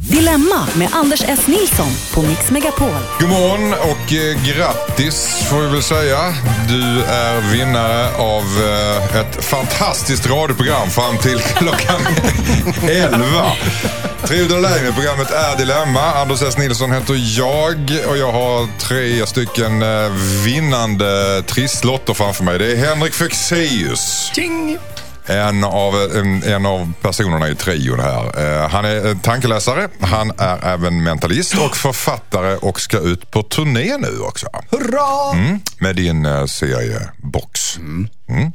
[0.00, 1.46] Dilemma med Anders S.
[1.46, 2.88] Nilsson på Mix Megapol.
[3.20, 6.34] God morgon och eh, grattis får vi väl säga.
[6.68, 12.00] Du är vinnare av eh, ett fantastiskt radioprogram fram till klockan
[12.88, 13.52] 11.
[14.24, 14.94] Trevligt att ha dig med.
[14.94, 16.00] Programmet är Dilemma.
[16.14, 16.58] Anders S.
[16.58, 20.10] Nilsson heter jag och jag har tre stycken eh,
[20.44, 22.58] vinnande trisslotter framför mig.
[22.58, 24.30] Det är Henrik Fexeus.
[25.26, 28.62] En av, en, en av personerna i trion här.
[28.62, 33.96] Eh, han är tankeläsare, han är även mentalist och författare och ska ut på turné
[33.98, 34.46] nu också.
[34.70, 35.38] Hurra!
[35.38, 37.76] Mm, med din uh, serie Box.
[37.78, 38.08] Mm.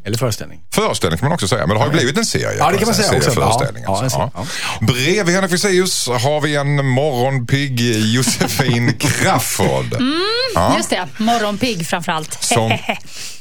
[0.05, 0.59] Eller föreställning.
[0.71, 2.55] Föreställning kan man också säga, men det har ju blivit en serie.
[2.57, 3.31] Ja, det kan man säga också.
[3.31, 4.17] Serieföreställning, Ja, alltså.
[4.19, 4.85] ja, Ja.
[4.85, 7.81] Bredvid Henrik Fexeus har vi en morgonpigg
[8.15, 9.95] Josefin Crafoord.
[10.55, 10.73] Ja.
[10.77, 12.43] Just det, morgonpigg framförallt.
[12.43, 12.77] Som-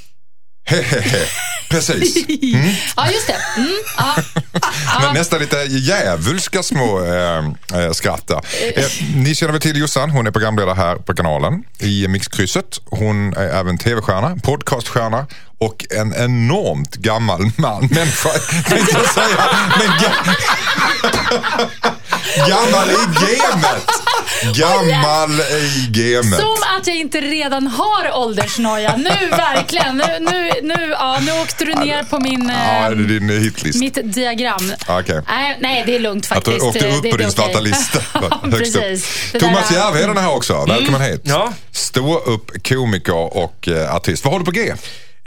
[0.69, 1.27] Hehehe.
[1.71, 2.17] Precis.
[2.97, 3.37] ja, just det.
[3.57, 4.15] Mm, ja.
[5.03, 7.45] Men nästan lite djävulska små äh,
[7.85, 8.41] äh, skratt där.
[8.77, 8.85] Eh,
[9.17, 10.11] ni känner väl till Jossan?
[10.11, 12.81] Hon är programledare här på kanalen i Mixkrysset.
[12.91, 15.27] Hon är även tv-stjärna, podcaststjärna
[15.59, 17.87] och en enormt gammal man.
[17.91, 18.29] Människa,
[18.69, 19.45] tänkte jag säga.
[19.79, 20.37] Men ga-
[22.49, 22.95] gammal i
[23.37, 23.91] gamet.
[24.55, 26.41] Gammal i gamet.
[26.41, 28.97] Som att jag inte redan har åldersnoja.
[28.97, 29.97] Nu verkligen.
[29.97, 33.81] Nu, nu, nu, ja, nu åkte du ner på min, Ja, eh, är din hitlist.
[33.81, 34.73] mitt diagram.
[34.89, 35.21] Okej.
[35.29, 36.67] Nej, nej, det är lugnt Att du faktiskt.
[36.67, 37.63] åkte upp Det- på din svarta okej.
[37.63, 37.99] lista.
[38.19, 38.51] Upp.
[38.51, 39.33] precis.
[39.41, 40.65] Thomas där- Järvheden är här också.
[40.69, 41.21] Välkommen hit.
[41.25, 41.53] Ja.
[41.73, 44.25] Stå upp komiker och eh, artist.
[44.25, 44.75] Vad har du på G?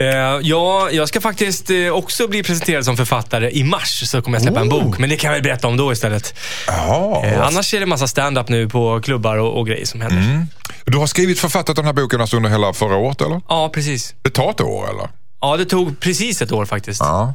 [0.02, 3.50] Eh, ja, jag ska faktiskt eh, också bli presenterad som författare.
[3.50, 5.76] I mars så kommer jag släppa en bok, men det kan jag väl berätta om
[5.76, 6.34] då istället.
[6.66, 7.26] Jaha.
[7.26, 10.46] Eh, annars är det massa stand-up nu på klubbar och, och grejer som händer.
[10.84, 13.40] Du har skrivit författat den här boken alltså under hela förra året eller?
[13.48, 14.14] Ja, precis.
[14.22, 15.08] Det tar ett år eller?
[15.40, 17.00] Ja, det tog precis ett år faktiskt.
[17.00, 17.34] Ja.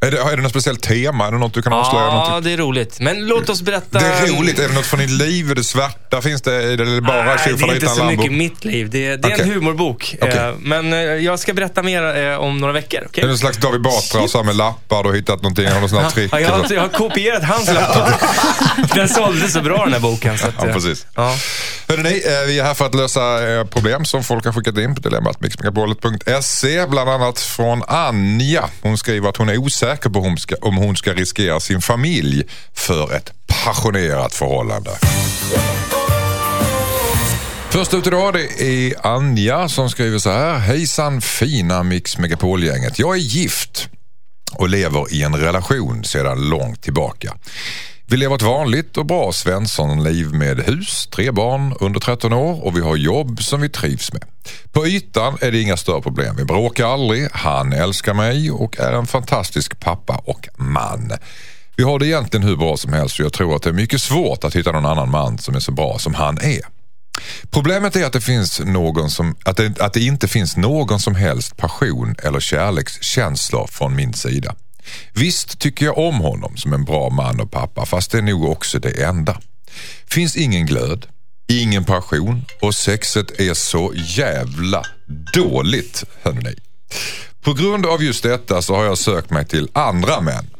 [0.00, 1.26] Är det, är det något speciellt tema?
[1.26, 2.04] Är det något du kan avslöja?
[2.06, 2.44] Ja, Något?
[2.44, 3.00] det är roligt.
[3.00, 3.98] Men låt oss berätta...
[3.98, 4.58] Det är roligt.
[4.58, 5.50] Är det något från ditt liv?
[5.50, 6.22] Är det svärta?
[6.22, 8.16] Finns det, är det bara Nej, det är inte så Lambo?
[8.16, 8.90] mycket mitt liv.
[8.90, 9.44] Det, det är Okej.
[9.44, 10.16] en humorbok.
[10.22, 13.00] Eh, Men eh, jag ska berätta mer eh, om några veckor.
[13.06, 13.22] okej?
[13.22, 15.02] Är det en slags David Batra så här med lappar?
[15.02, 15.66] Du har hittat någonting?
[15.66, 16.32] Har du något sånt här trick?
[16.32, 18.08] Ja, jag, har, jag har kopierat hans laptop.
[18.94, 20.38] Den sålde så bra den här boken.
[20.38, 21.06] Så att, Ja, precis.
[21.14, 21.34] Ja.
[21.88, 23.20] Hörrni, vi är här för att lösa
[23.70, 26.86] problem som folk har skickat in på dilemmatmixmegapolet.se.
[26.86, 28.64] Bland annat från Anja.
[28.82, 31.80] Hon skriver att hon är osäker på om hon ska, om hon ska riskera sin
[31.80, 32.44] familj
[32.74, 33.32] för ett
[33.64, 34.90] passionerat förhållande.
[37.70, 40.58] Först ut idag det är Anja som skriver så här.
[40.58, 42.98] Hejsan fina Mix Megapol-gänget.
[42.98, 43.88] Jag är gift
[44.52, 47.34] och lever i en relation sedan långt tillbaka.
[48.10, 52.76] Vi lever ett vanligt och bra svenssonliv med hus, tre barn under 13 år och
[52.76, 54.24] vi har jobb som vi trivs med.
[54.72, 56.36] På ytan är det inga större problem.
[56.36, 61.12] Vi bråkar aldrig, han älskar mig och är en fantastisk pappa och man.
[61.76, 64.02] Vi har det egentligen hur bra som helst och jag tror att det är mycket
[64.02, 66.60] svårt att hitta någon annan man som är så bra som han är.
[67.50, 71.14] Problemet är att det, finns någon som, att, det, att det inte finns någon som
[71.14, 74.54] helst passion eller kärlekskänslor från min sida.
[75.12, 78.44] Visst tycker jag om honom som en bra man och pappa fast det är nog
[78.44, 79.40] också det enda.
[80.06, 81.06] Finns ingen glöd,
[81.48, 84.82] ingen passion och sexet är så jävla
[85.34, 86.04] dåligt.
[86.22, 86.54] Hörrni.
[87.40, 90.50] På grund av just detta så har jag sökt mig till andra män.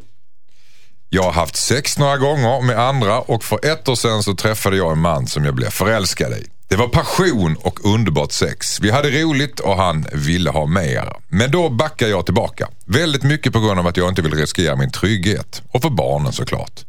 [1.11, 4.77] Jag har haft sex några gånger med andra och för ett år sedan så träffade
[4.77, 6.47] jag en man som jag blev förälskad i.
[6.69, 8.81] Det var passion och underbart sex.
[8.81, 11.17] Vi hade roligt och han ville ha mer.
[11.29, 12.69] Men då backar jag tillbaka.
[12.87, 15.63] Väldigt mycket på grund av att jag inte vill riskera min trygghet.
[15.71, 16.85] Och för barnen såklart.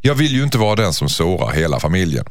[0.00, 2.24] Jag vill ju inte vara den som sårar hela familjen.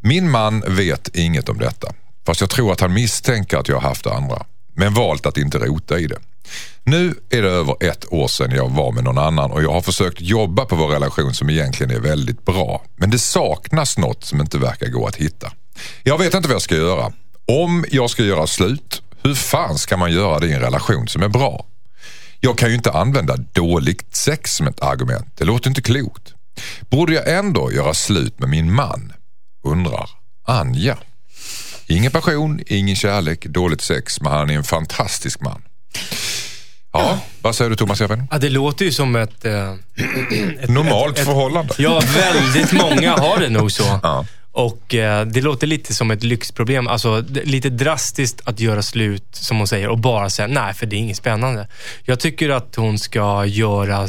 [0.00, 1.92] Min man vet inget om detta.
[2.26, 4.46] Fast jag tror att han misstänker att jag har haft andra.
[4.74, 6.18] Men valt att inte rota i det.
[6.82, 9.80] Nu är det över ett år sedan jag var med någon annan och jag har
[9.80, 12.82] försökt jobba på vår relation som egentligen är väldigt bra.
[12.96, 15.52] Men det saknas något som inte verkar gå att hitta.
[16.02, 17.12] Jag vet inte vad jag ska göra.
[17.46, 21.22] Om jag ska göra slut, hur fan ska man göra det i en relation som
[21.22, 21.66] är bra?
[22.40, 25.26] Jag kan ju inte använda dåligt sex som ett argument.
[25.34, 26.34] Det låter inte klokt.
[26.90, 29.12] Borde jag ändå göra slut med min man?
[29.64, 30.10] Undrar
[30.46, 30.96] Anja.
[31.86, 35.62] Ingen passion, ingen kärlek, dåligt sex, men han är en fantastisk man.
[36.92, 38.28] Ja, vad säger du Thomas Järven?
[38.30, 39.44] Ja, det låter ju som ett...
[39.44, 39.72] Eh,
[40.60, 41.74] ett Normalt förhållande.
[41.78, 44.00] Ja, väldigt många har det nog så.
[44.02, 44.26] Ja.
[44.54, 46.88] Och eh, det låter lite som ett lyxproblem.
[46.88, 50.96] Alltså lite drastiskt att göra slut, som hon säger, och bara säga nej, för det
[50.96, 51.68] är inget spännande.
[52.04, 54.08] Jag tycker att hon ska göra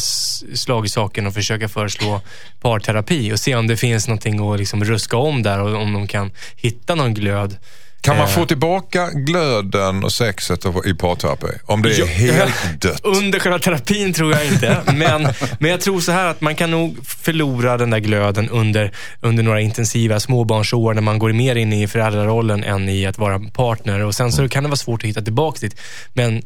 [0.54, 2.22] slag i saken och försöka föreslå
[2.62, 6.08] parterapi och se om det finns någonting att liksom ruska om där och om de
[6.08, 7.58] kan hitta någon glöd.
[8.06, 8.32] Kan man Eh.
[8.32, 11.48] få tillbaka glöden och sexet i parterapi?
[11.66, 13.02] Om det är helt dött?
[13.04, 14.82] Under själva terapin tror jag inte.
[14.96, 15.28] Men,
[15.60, 18.92] men jag tror så här att man kan nog förlora den där glöden under,
[19.22, 23.40] under några intensiva småbarnsår när man går mer in i föräldrarollen än i att vara
[23.40, 24.00] partner.
[24.04, 25.80] Och Sen så kan det vara svårt att hitta tillbaka dit.
[26.14, 26.42] Men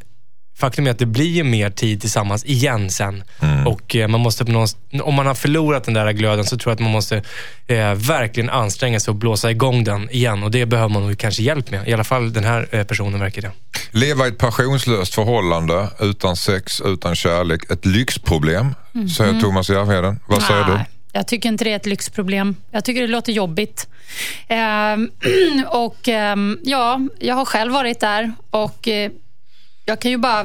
[0.58, 3.24] faktum är att det blir ju mer tid tillsammans igen sen.
[3.66, 4.44] Och eh, man måste,
[5.02, 7.16] om man har förlorat den där glöden så tror jag att man måste
[7.66, 10.42] eh, verkligen anstränga sig och blåsa igång den igen.
[10.42, 11.88] Och det behöver man nog kanske hjälp med.
[11.88, 13.52] I alla fall den här eh, personen verkar det.
[13.90, 17.70] Leva i ett passionslöst förhållande utan sex, utan kärlek.
[17.70, 18.74] Ett lyxproblem,
[19.16, 20.20] säger Thomas Järvheden.
[20.26, 20.78] Vad säger du?
[21.12, 22.56] Jag tycker inte det är ett lyxproblem.
[22.70, 23.88] Jag tycker det låter jobbigt.
[24.48, 25.10] Ehm,
[25.68, 29.10] och ehm, ja, jag har själv varit där och eh,
[29.90, 30.40] jag kan ju bara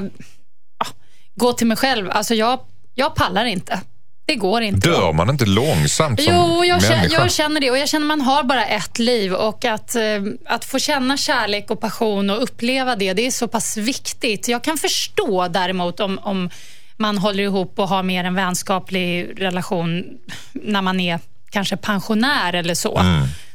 [0.77, 0.91] ah,
[1.35, 2.09] gå till mig själv.
[2.11, 2.59] Alltså jag,
[2.95, 3.81] jag pallar inte.
[4.27, 4.89] Det går inte.
[4.89, 7.71] Dör man inte långsamt som Jo, jag känner, jag känner det.
[7.71, 10.01] Och jag känner att man har bara ett liv och att, eh,
[10.45, 14.47] att få känna kärlek och passion och uppleva det, det är så pass viktigt.
[14.47, 16.49] Jag kan förstå däremot om, om
[16.97, 20.03] man håller ihop och har mer en vänskaplig relation
[20.53, 21.19] när man är
[21.49, 23.01] kanske pensionär eller så.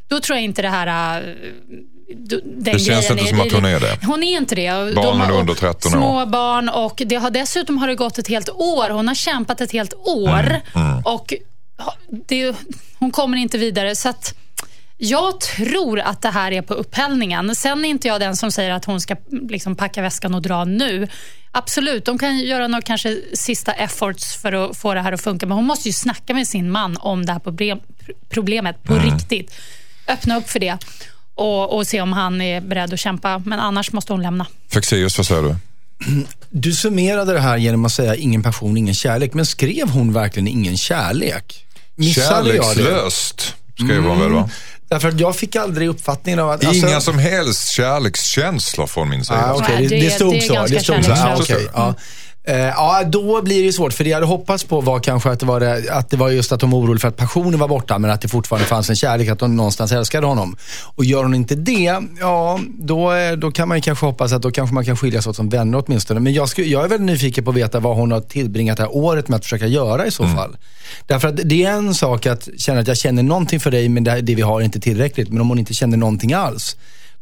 [0.09, 1.37] Då tror jag inte det här...
[2.13, 2.43] Mm.
[2.65, 3.99] Det känns inte som att hon är det.
[4.07, 4.73] Hon är inte det.
[4.73, 5.97] Och Barnen har- är under 13 år.
[5.99, 8.91] Små barn och det har, dessutom har det gått ett helt år.
[8.91, 11.35] Hon har kämpat ett helt år Mm, och
[11.79, 11.95] ha-
[12.27, 12.55] det,
[12.99, 13.97] hon kommer inte vidare.
[13.97, 14.35] Så att
[14.97, 17.55] jag tror att det här är på upphällningen.
[17.57, 19.17] Sen är inte jag den som säger att hon ska
[19.51, 21.09] liksom packa väskan och dra nu.
[21.53, 25.47] Absolut, de kan göra några kanske sista efforts för att få det här att funka.
[25.47, 27.81] Men hon måste ju snacka med sin man om det här problem,
[28.29, 29.05] problemet på Mm.
[29.15, 29.55] riktigt.
[30.09, 30.79] Öppna upp för det
[31.35, 33.39] och, och se om han är beredd att kämpa.
[33.47, 34.47] Men annars måste hon lämna.
[34.73, 35.55] Fexeus, vad säger du?
[36.51, 39.35] Du summerade det här genom att säga ingen passion, ingen kärlek.
[39.35, 41.67] Men skrev hon verkligen ingen kärlek?
[41.97, 42.51] Missade?
[42.53, 44.51] Kärlekslöst, skrev hon väl va?
[44.89, 46.65] Därför att jag fick aldrig uppfattningen av att...
[46.65, 49.39] alltså- Inga som helst kärlekskänslor från min sida.
[49.55, 50.67] Ah, Nej, det, det- det stod det så.
[50.67, 51.13] Det stod så.
[51.13, 51.95] Ah, okej, ja.
[52.45, 53.93] Eh, ja, då blir det svårt.
[53.93, 56.31] För det jag hade hoppats på var kanske att det var, det, att det var
[56.31, 58.91] just att hon var orolig för att passionen var borta, men att det fortfarande fanns
[58.91, 60.57] en kärlek, att hon någonstans älskade honom.
[60.95, 64.51] Och gör hon inte det, ja, då, eh, då kan man kanske hoppas att då
[64.51, 66.21] kanske man kan skiljas åt som vänner åtminstone.
[66.21, 68.83] Men jag, skulle, jag är väldigt nyfiken på att veta vad hon har tillbringat det
[68.83, 70.57] här året med att försöka göra i så fall.
[71.07, 74.05] Därför att det är en sak att känna att jag känner någonting för dig, men
[74.05, 75.29] det, det vi har är inte tillräckligt.
[75.29, 76.77] Men om hon inte känner någonting alls,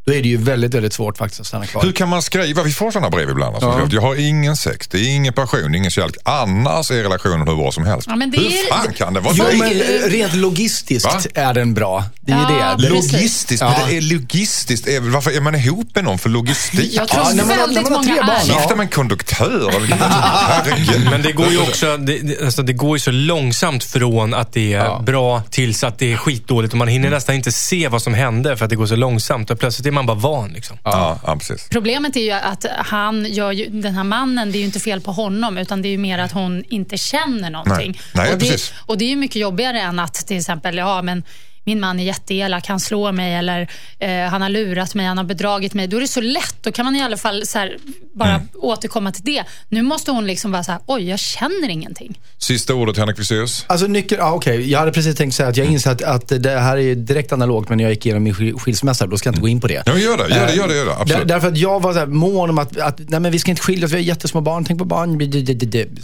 [0.08, 1.82] då är det ju väldigt, väldigt svårt faktiskt att stanna kvar.
[1.82, 2.62] Hur kan man skriva?
[2.62, 3.54] Vi får sådana brev ibland.
[3.54, 3.88] Alltså.
[3.96, 6.16] Jag har ingen sex, det är ingen passion, ingen kärlek.
[6.22, 8.06] Annars är relationen hur bra som helst.
[8.10, 11.20] Ja, men det hur är- fan kan det vara Jo, men eh, rent logistiskt Va?
[11.34, 12.04] är den bra.
[12.20, 12.88] Det är Ja, det.
[12.88, 13.74] Logistiskt, Ja.
[13.78, 14.88] men det är logistiskt.
[14.88, 16.92] Är, varför är man ihop med någon för logistik?
[16.94, 18.48] Jag tror Ja, när man väldigt när man många barn, är.
[18.48, 18.54] ja.
[18.60, 19.72] Gifta med en konduktör?
[21.10, 24.72] Men det går ju också det, alltså det går ju så långsamt från att det
[24.72, 25.02] är Ja.
[25.06, 26.72] bra tills att det är skitdåligt.
[26.72, 29.50] Och man hinner nästan inte se vad som hände för att det går så långsamt.
[29.50, 30.52] Och plötsligt är man bara van.
[30.52, 30.78] Liksom.
[30.84, 31.68] Ja, ja, precis.
[31.68, 35.00] Problemet är ju att han gör ju, den här mannen, det är ju inte fel
[35.00, 37.92] på honom, utan det är ju mer att hon inte känner någonting.
[37.92, 38.24] Nej.
[38.24, 38.72] Nej, och, det, precis.
[38.86, 41.22] och det är ju mycket jobbigare än att till exempel, ja men
[41.68, 43.68] min man är jätteelak, han slår mig eller
[43.98, 45.86] eh, han har lurat mig, han har bedragit mig.
[45.86, 47.76] Då är det så lätt, då kan man i alla fall så här,
[48.14, 48.48] bara Mm.
[48.54, 49.44] återkomma till det.
[49.68, 52.20] Nu måste hon liksom vara så här, oj jag känner ingenting.
[52.38, 53.64] Sista ordet Henrik Fexeus.
[53.66, 54.70] Alltså nyckeln, ja, okej.
[54.70, 57.68] Jag hade precis tänkt säga att jag inser att, att det här är direkt analogt
[57.68, 59.06] med när jag gick igenom min skil- skilsmässa.
[59.06, 59.82] Då ska jag inte gå in på det.
[59.86, 60.74] Ja, men gör det, gör det, gör det.
[60.76, 61.28] Gör det absolut.
[61.28, 63.62] därför att jag var så här mån om att, att nej, men vi ska inte
[63.62, 65.18] skilja oss, vi har jättesmå barn, tänk på barn.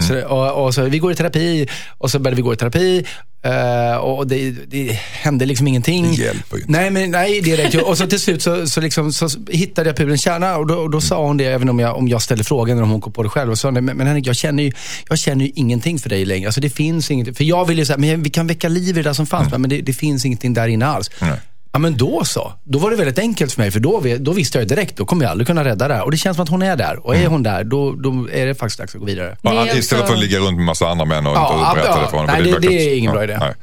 [0.09, 1.69] Så, och, och så, vi går i terapi
[1.99, 3.05] och så började vi gå i terapi.
[3.45, 6.05] Eh, och det, det hände liksom ingenting.
[6.17, 6.73] Det hjälper ju inte.
[6.73, 7.75] Nej, men, nej direkt.
[7.75, 10.91] Och så till slut så, så, liksom, så hittade jag pudelns kärna och då, och
[10.91, 13.13] då sa hon det, även om jag, om jag ställde frågan eller om hon kom
[13.13, 13.51] på det själv.
[13.51, 14.73] Och sa, hon, men, men Henrik, jag känner, ju,
[15.09, 16.49] jag känner ju ingenting för dig längre.
[16.49, 17.37] Alltså, det finns inget.
[17.37, 19.59] För jag ville ju säga, men vi kan väcka liv i det där som fanns,
[19.59, 21.11] men det, det finns ingenting där inne alls.
[21.21, 21.41] Nej.
[21.75, 22.53] Ja, men då så.
[22.65, 25.25] Då var det väldigt enkelt för mig, för då, då visste jag direkt, då kommer
[25.25, 26.03] jag aldrig kunna rädda det här.
[26.05, 27.07] Och det känns som att hon är där.
[27.07, 29.37] Och är hon där, då, då är det faktiskt dags att gå vidare.
[29.43, 31.75] Det är Ja, Istället för att ligga runt med massa andra män och Ja, inte
[31.81, 32.33] berätta ja, det för honom.
[32.35, 33.37] nej, det- verkar- det är ingen bra idé.
[33.39, 33.55] nej.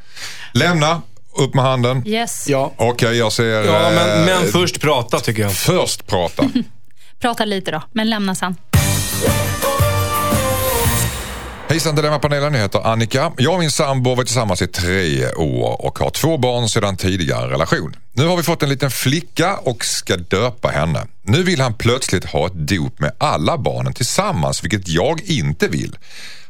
[0.53, 1.01] Lämna,
[1.37, 2.07] upp med handen.
[2.07, 2.45] Yes.
[2.49, 2.73] Ja.
[2.77, 3.43] Okej, jag ser...
[3.45, 5.53] Ja, men, eh, men först prata tycker jag.
[5.53, 6.43] Först prata.
[7.19, 8.55] Prata lite då, men lämna sen.
[11.71, 13.31] Hejsan Dilemmapanelen, jag heter Annika.
[13.37, 16.97] Jag och min sambo har varit tillsammans i tre år och har två barn sedan
[16.97, 17.95] tidigare relation.
[18.13, 21.07] Nu har vi fått en liten flicka och ska döpa henne.
[21.21, 25.97] Nu vill han plötsligt ha ett dop med alla barnen tillsammans, vilket jag inte vill.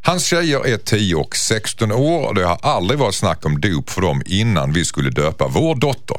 [0.01, 3.89] Hans tjejer är 10 och 16 år och det har aldrig varit snack om dop
[3.89, 6.17] för dem innan vi skulle döpa vår dotter.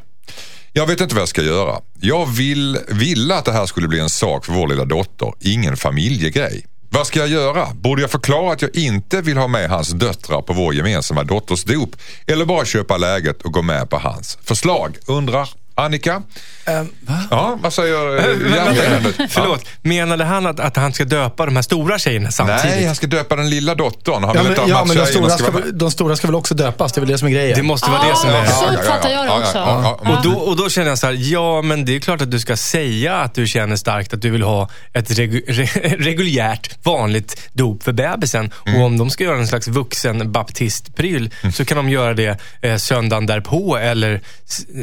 [0.72, 1.80] Jag vet inte vad jag ska göra.
[2.00, 5.76] Jag vill, ville att det här skulle bli en sak för vår lilla dotter, ingen
[5.76, 6.66] familjegrej.
[6.94, 7.68] Vad ska jag göra?
[7.74, 11.64] Borde jag förklara att jag inte vill ha med hans döttrar på vår gemensamma dotters
[11.64, 11.96] dop?
[12.26, 14.98] Eller bara köpa läget och gå med på hans förslag?
[15.06, 16.22] Undrar Annika?
[16.64, 17.18] Ehm, va?
[17.30, 19.14] Ja, vad säger eh, hjärnledandet?
[19.28, 22.64] Förlåt, menade han att, att han ska döpa de här stora tjejerna samtidigt?
[22.64, 24.24] Nej, han ska döpa den lilla dottern.
[24.24, 26.92] Han Ja, men, ja, men de, stora ska ska, de stora ska väl också döpas?
[26.92, 27.56] Det är väl det som är grejen.
[27.56, 28.46] Det måste vara det som Ja, är...
[28.46, 29.58] så uppfattar jag det också.
[29.98, 32.40] Och då, och då känner jag så här, ja men det är klart att du
[32.40, 35.66] ska säga att du känner starkt att du vill ha ett regu re
[35.98, 38.50] reguljärt, vanligt dop för bebisen.
[38.66, 38.80] Mm.
[38.80, 42.76] Och om de ska göra en slags vuxen baptistpryl så kan de göra det eh,
[42.76, 44.20] söndagen därpå eller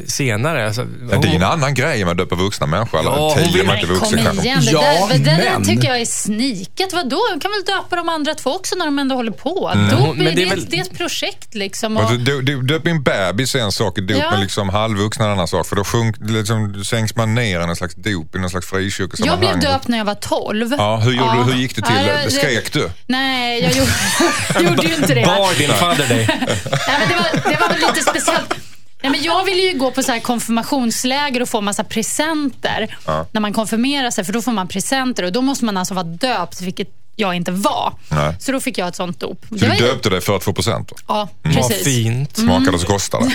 [0.08, 0.74] senare.
[0.82, 3.02] Alltså, Ja, det är en annan grej med att döpa vuxna människor.
[3.04, 4.46] Ja, hon tio, vill- man inte Men vuxen kom kanske.
[4.48, 4.82] igen, det, Ja,
[5.12, 6.94] där, det där men- tycker jag är sniket.
[6.94, 7.20] Vadå?
[7.34, 9.72] De kan väl döpa de andra två också när de ändå håller på?
[9.74, 9.90] Mm.
[9.90, 11.98] Dop, Men det är väl- det är ett projekt liksom.
[11.98, 14.32] Och, Men du- du- Döp en bebis är en sak, dop Ja.
[14.32, 15.68] med liksom halvvuxna är en annan sak.
[15.68, 18.80] För då sjunk, liksom, sänks man ner i en slags dop i någon slags jag
[18.80, 19.40] frikyrkosammanhang.
[19.40, 20.76] blev döpt när jag var 12.
[20.78, 21.96] Ja, hur, gjorde, du- hur gick det till?
[22.08, 22.90] Ja, det- Skrek du?
[23.08, 23.92] Nej, jag gjorde,
[24.54, 25.26] jag gjorde ju inte det.
[25.26, 26.26] Bar din fadder dig?
[26.40, 26.48] Nej,
[27.00, 28.54] men det, var, det var väl lite speciellt.
[29.02, 32.98] Nej, men jag ville ju gå på så här konfirmationsläger och få massa presenter
[33.32, 34.24] när man konfirmerar sig.
[34.24, 36.90] För då får man presenter och då måste man alltså vara döpt, vilket
[37.20, 37.94] jag inte var.
[38.10, 38.36] Nej.
[38.40, 39.46] Så då fick jag ett sånt dop.
[39.50, 40.92] Så du ju- döpte dig för att få procent?
[41.08, 41.84] Ja, Vad precis.
[41.84, 42.38] fint.
[42.38, 43.32] Smakade så kostade.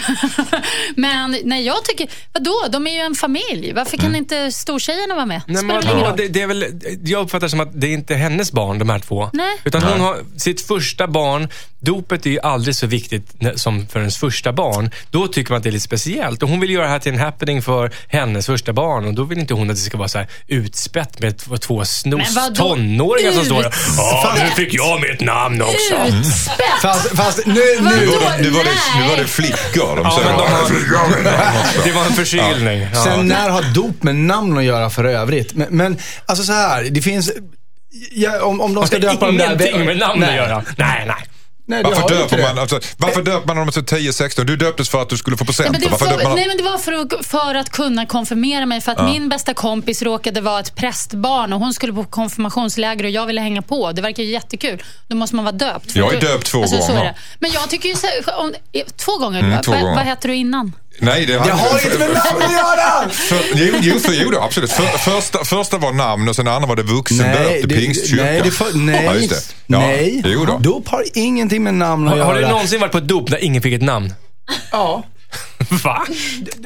[0.97, 2.55] Men nej, jag tycker, vadå?
[2.71, 3.73] De är ju en familj.
[3.73, 4.07] Varför Mm.
[4.07, 5.41] kan inte stortjejerna vara med?
[5.47, 6.17] Nej, men, roll?
[6.17, 6.67] det, det är väl,
[7.05, 9.31] jag uppfattar som att det är inte hennes barn, de här två.
[9.33, 9.57] Nej.
[9.65, 11.49] Utan hon har sitt första barn.
[11.81, 14.91] Dopet är ju aldrig så viktigt som för ens första barn.
[15.11, 16.43] Då tycker man att det är lite speciellt.
[16.43, 19.05] Och hon vill göra det här till en happening för hennes första barn.
[19.07, 22.35] Och då vill inte hon att det ska vara så här utspätt med två, snos
[22.57, 23.74] tonåringar som står där.
[23.97, 25.95] Ja, nu fick jag mitt namn också.
[26.19, 26.57] Utspätt!
[26.83, 27.97] Fast, fast nu, Vadå?
[27.97, 28.71] nu, Nu var det, nu var det,
[29.03, 29.97] nu var det flickor.
[29.97, 32.89] De Ja, men de "Ja, har- fick jag mitt namn också." Det var en förkylning.
[32.95, 33.05] Ja.
[33.05, 35.55] Sen när har dop med namn att göra för övrigt?
[35.55, 37.31] Men, men alltså så här, det finns...
[38.13, 39.45] Ja, om, om de ska döpa dem där...
[39.47, 40.63] Ingenting med namn att göra.
[40.77, 41.17] Nej, nej.
[41.67, 44.45] Nej, Varför döper man, alltså, varför döper man dem till 10-16?
[44.45, 45.71] Du döptes för att du skulle få Ja, procent.
[45.73, 48.81] men det, för, man nej, men det var för att, för att kunna konfirmera mig.
[48.81, 53.11] För att min bästa kompis råkade vara ett prästbarn och hon skulle på konfirmationsläger och
[53.11, 53.93] jag ville hänga på.
[53.93, 54.83] Det verkar ju jättekul.
[55.09, 55.93] Då måste man vara döpt.
[55.93, 57.05] För Jag är döpt två så är gånger.
[57.05, 57.15] det.
[57.39, 58.55] Men jag tycker ju så här, om,
[58.97, 59.41] två gånger.
[59.41, 59.95] Mm, två vad, gånger.
[59.97, 60.73] vad hette du innan?
[60.99, 63.09] Nej, det, Det har inte med namn att göra!
[63.11, 64.73] För, jo, jo, för, jo då, absolut.
[64.73, 68.27] För, första, första var namn och sen andra var det vuxendöpt i det- pingstkyrkan.
[68.27, 69.55] nej, det för, nej, Ja, just det.
[69.67, 70.23] Ja, nej.
[70.27, 70.59] Jo då.
[70.59, 72.27] Dop har ingenting med namn att Har, göra.
[72.27, 74.15] har du någonsin varit på ett dop där ingen fick ett namn?
[74.73, 75.03] Ja.
[75.85, 76.07] Va?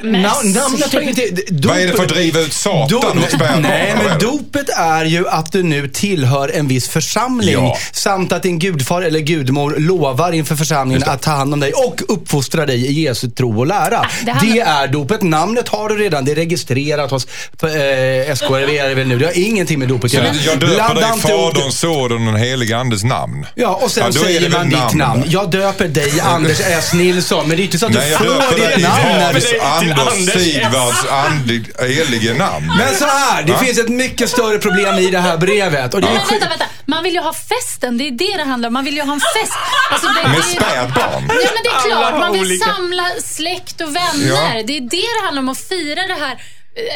[0.02, 1.38] Nam- namnet har ingenting...
[1.50, 3.62] Vad är det för att driva ut Satan spädbarn?
[3.62, 4.26] nej, men det?
[4.26, 7.52] dopet är ju att du nu tillhör en viss församling.
[7.52, 7.78] Ja.
[7.92, 12.02] Samt att din gudfar eller gudmor lovar inför församlingen att ta hand om dig och
[12.08, 13.88] uppfostra dig i Jesu tro och lära.
[14.00, 15.22] det det, handlar- är dopet.
[15.22, 16.24] Namnet har du redan.
[16.24, 17.26] Det är registrerat hos
[17.62, 19.18] eh, SKRV är det väl nu.
[19.18, 20.26] Det har ingenting med dopet att göra.
[20.46, 21.28] jag döper Blanda dig i det.
[21.28, 23.46] Faderns, Sonens och den helige Andes namn.
[23.54, 25.24] Ja, och sen Ja, det säger man ditt namn namn.
[25.26, 26.92] Jag döper dig Anders S.
[26.94, 27.48] Nilsson.
[27.48, 28.87] Men det är inte så att Nej, du får ditt namn.
[28.88, 30.32] Anders, Anders.
[30.32, 32.72] Sigvards andlig, helige namn.
[32.78, 35.94] Men så här, det finns ett mycket större problem i det här brevet.
[35.94, 36.64] Och det är vänta, vänta.
[36.86, 37.98] Man vill ju ha festen.
[37.98, 38.72] Det är det det handlar om.
[38.72, 39.58] Man vill ju ha en fest.
[39.90, 41.24] Alltså, det, Med spädbarn.
[41.28, 42.18] Ja, men det är klart.
[42.20, 44.28] Man vill samla släkt och vänner.
[44.28, 44.62] Ja.
[44.66, 45.48] Det är det det handlar om.
[45.48, 46.38] Att fira det här.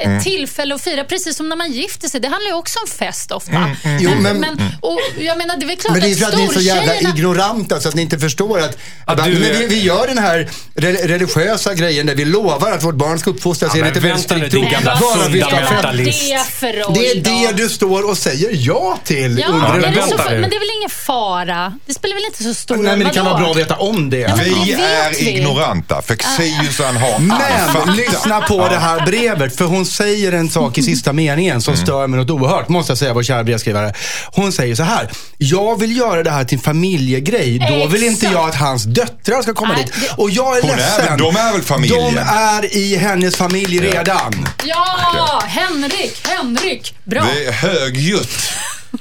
[0.04, 2.20] Ett tillfälle att fira, precis som när man gifter sig.
[2.20, 3.52] Det handlar ju också om fest ofta.
[3.52, 6.18] Mm, Jo, men- men, och jag menar, det är väl klart Men det är att
[6.18, 9.24] för att ni är så jävla ignoranta så att ni inte förstår att, Att att
[9.24, 12.94] du är- vi, vi gör den här re- religiösa grejen där vi lovar att vårt
[12.94, 14.82] barn ska uppfostras Ja, enligt en väldigt vänta nu, strikt tro.
[14.84, 19.38] Bara det för är det du står och säger ja till.
[19.38, 21.74] Ja, under men, det så, men det är väl ingen fara?
[21.86, 22.84] Det spelar väl inte så stor roll?
[22.84, 24.34] Nej, men det kan vara bra att veta om det.
[24.44, 25.28] Vi är vi.
[25.30, 26.02] ignoranta.
[26.02, 27.86] Fexeussan har all fakta.
[27.86, 31.76] Men lyssna på det här brevet, för hon säger en sak i sista meningen som
[31.76, 33.94] stör mig något oerhört, måste jag säga, vår kära brevskrivare.
[34.32, 37.58] Hon säger så här, jag vill göra det här till en familjegrej.
[37.68, 38.32] Då vill inte Exakt.
[38.32, 40.10] jag att hans döttrar ska komma Nej, dit.
[40.16, 41.06] Och jag är Hon är ledsen.
[41.06, 42.14] väl- de är väl familjen?
[42.14, 44.48] De är i hennes familj redan.
[44.64, 46.94] Ja, Henrik, Henrik.
[47.04, 47.24] Bra.
[47.34, 48.38] Det är högljutt.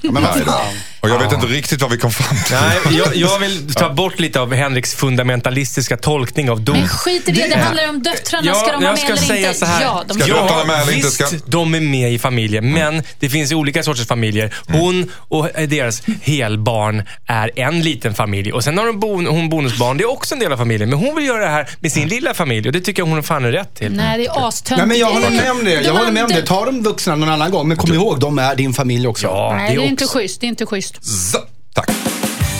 [0.02, 0.34] Men vad.
[1.02, 2.56] Och jag vet inte riktigt vad vi kom fram till.
[2.56, 6.76] Nej, jag, jag vill ta bort lite av Henriks fundamentalistiska tolkning av dop.
[6.76, 8.48] Men skit i det, det handlar om döttrarna.
[8.48, 9.60] Ja, ska de vara jag med ska eller säga inte?
[9.60, 9.82] så här.
[9.82, 11.08] Ja, de Ska döttrarna Ja, med eller inte?
[11.08, 12.74] visst, Ska- de är med i familjen.
[12.74, 14.54] Men det finns olika sorters familjer.
[14.68, 18.52] Hon och deras helbarn är en liten familj.
[18.54, 19.98] Och sen har de bon, hon bonusbarn.
[19.98, 20.90] Det är också en del av familjen.
[20.90, 22.68] Men hon vill göra det här med sin lilla familj.
[22.68, 23.92] Och det tycker jag hon har fan är rätt till.
[23.94, 24.78] Nej, det är astöntigt.
[24.78, 25.76] Nej, men jag håller med om det.
[25.78, 26.42] De Jag håller med om det.
[26.42, 27.68] Ta de vuxna någon annan gång.
[27.68, 29.28] Men kom ihåg, de är din familj också.
[29.28, 30.42] Ja, Nej, det är inte också- schysst.
[30.42, 30.91] Det är inte schysst.
[31.02, 31.38] Så,
[31.74, 31.90] tack.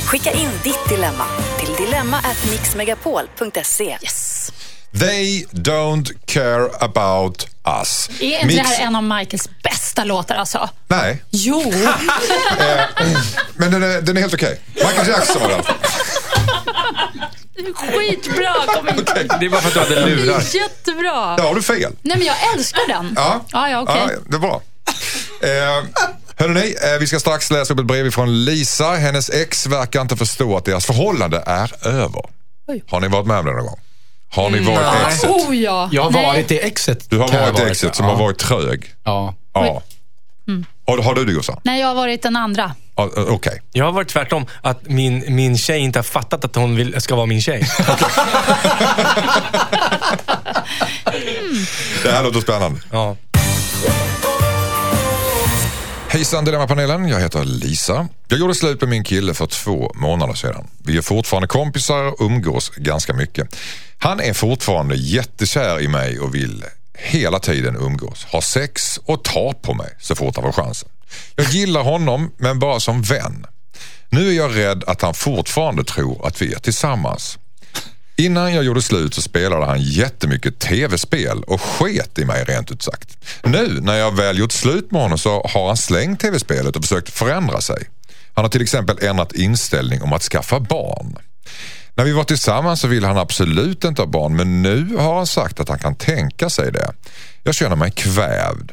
[0.06, 1.26] Skicka in ditt dilemma
[1.60, 3.98] till dilemma@mixmegapol.se.
[4.02, 4.52] Yes.
[5.00, 7.48] They don't care about
[7.82, 8.10] us.
[8.20, 10.70] Är inte Mix- det här en av Michaels bästa låtar alltså?
[10.88, 11.64] Nej, Jo.
[13.56, 14.62] men den är, den är helt okej.
[14.76, 15.64] Michael Jackson var det.
[17.76, 18.54] Skitbra!
[18.76, 19.06] Kom in.
[19.40, 20.42] Det är bara för att du hade lurar.
[20.56, 21.36] Jättebra!
[21.36, 21.94] Där har du fel.
[22.02, 23.14] Nej, men jag älskar den.
[23.16, 23.96] Ja, ja, ja okej.
[24.08, 24.62] ja det är bra.
[25.44, 25.84] Eh,
[26.42, 28.92] hörrni, eh, vi ska strax läsa upp ett brev från Lisa.
[28.92, 32.22] Hennes ex verkar inte förstå att deras förhållande är över.
[32.68, 32.84] Oj.
[32.90, 33.80] Har ni varit med om det någon gång?
[34.30, 35.06] Har ni varit Nej.
[35.08, 35.30] exet?
[35.30, 35.90] Oh ja.
[35.92, 36.26] Jag har Nej.
[36.26, 37.10] varit det exet.
[37.10, 37.72] Du har varit varit.
[37.72, 38.12] exet som ja.
[38.12, 38.86] har varit trög?
[39.04, 39.36] Ja.
[39.54, 39.82] Ja.
[40.48, 40.66] Mm.
[40.88, 41.60] Har, har du det Jossan?
[41.64, 42.76] Nej, jag har varit den andra.
[42.96, 43.62] Ja, eh, Okej.
[43.72, 44.46] Jag har varit tvärtom.
[44.62, 47.70] Att min, min tjej inte har fattat att hon vill, ska vara min tjej.
[52.04, 52.80] Det här låter spännande.
[52.92, 53.16] Ja.
[56.12, 58.08] Hejsan Dilemmapanelen, jag heter Lisa.
[58.28, 60.68] Jag gjorde slut med min kille för två månader sedan.
[60.84, 63.56] Vi är fortfarande kompisar och umgås ganska mycket.
[63.98, 66.66] Han är fortfarande jättekär i mig och vill
[66.98, 70.90] hela tiden umgås, ha sex och ta på mig så fort han får chansen.
[71.36, 73.46] Jag gillar honom, men bara som vän.
[74.10, 77.38] Nu är jag rädd att han fortfarande tror att vi är tillsammans.
[78.16, 82.82] Innan jag gjorde slut så spelade han jättemycket tv-spel och sket i mig rent ut
[82.82, 83.18] sagt.
[83.44, 87.10] Nu när jag väl gjort slut med honom så har han slängt tv-spelet och försökt
[87.10, 87.88] förändra sig.
[88.34, 91.18] Han har till exempel ändrat inställning om att skaffa barn.
[91.96, 95.28] När vi var tillsammans så ville han absolut inte ha barn men nu har han
[95.28, 96.94] sagt att han kan tänka sig det.
[97.44, 98.72] Jag känner mig kvävd.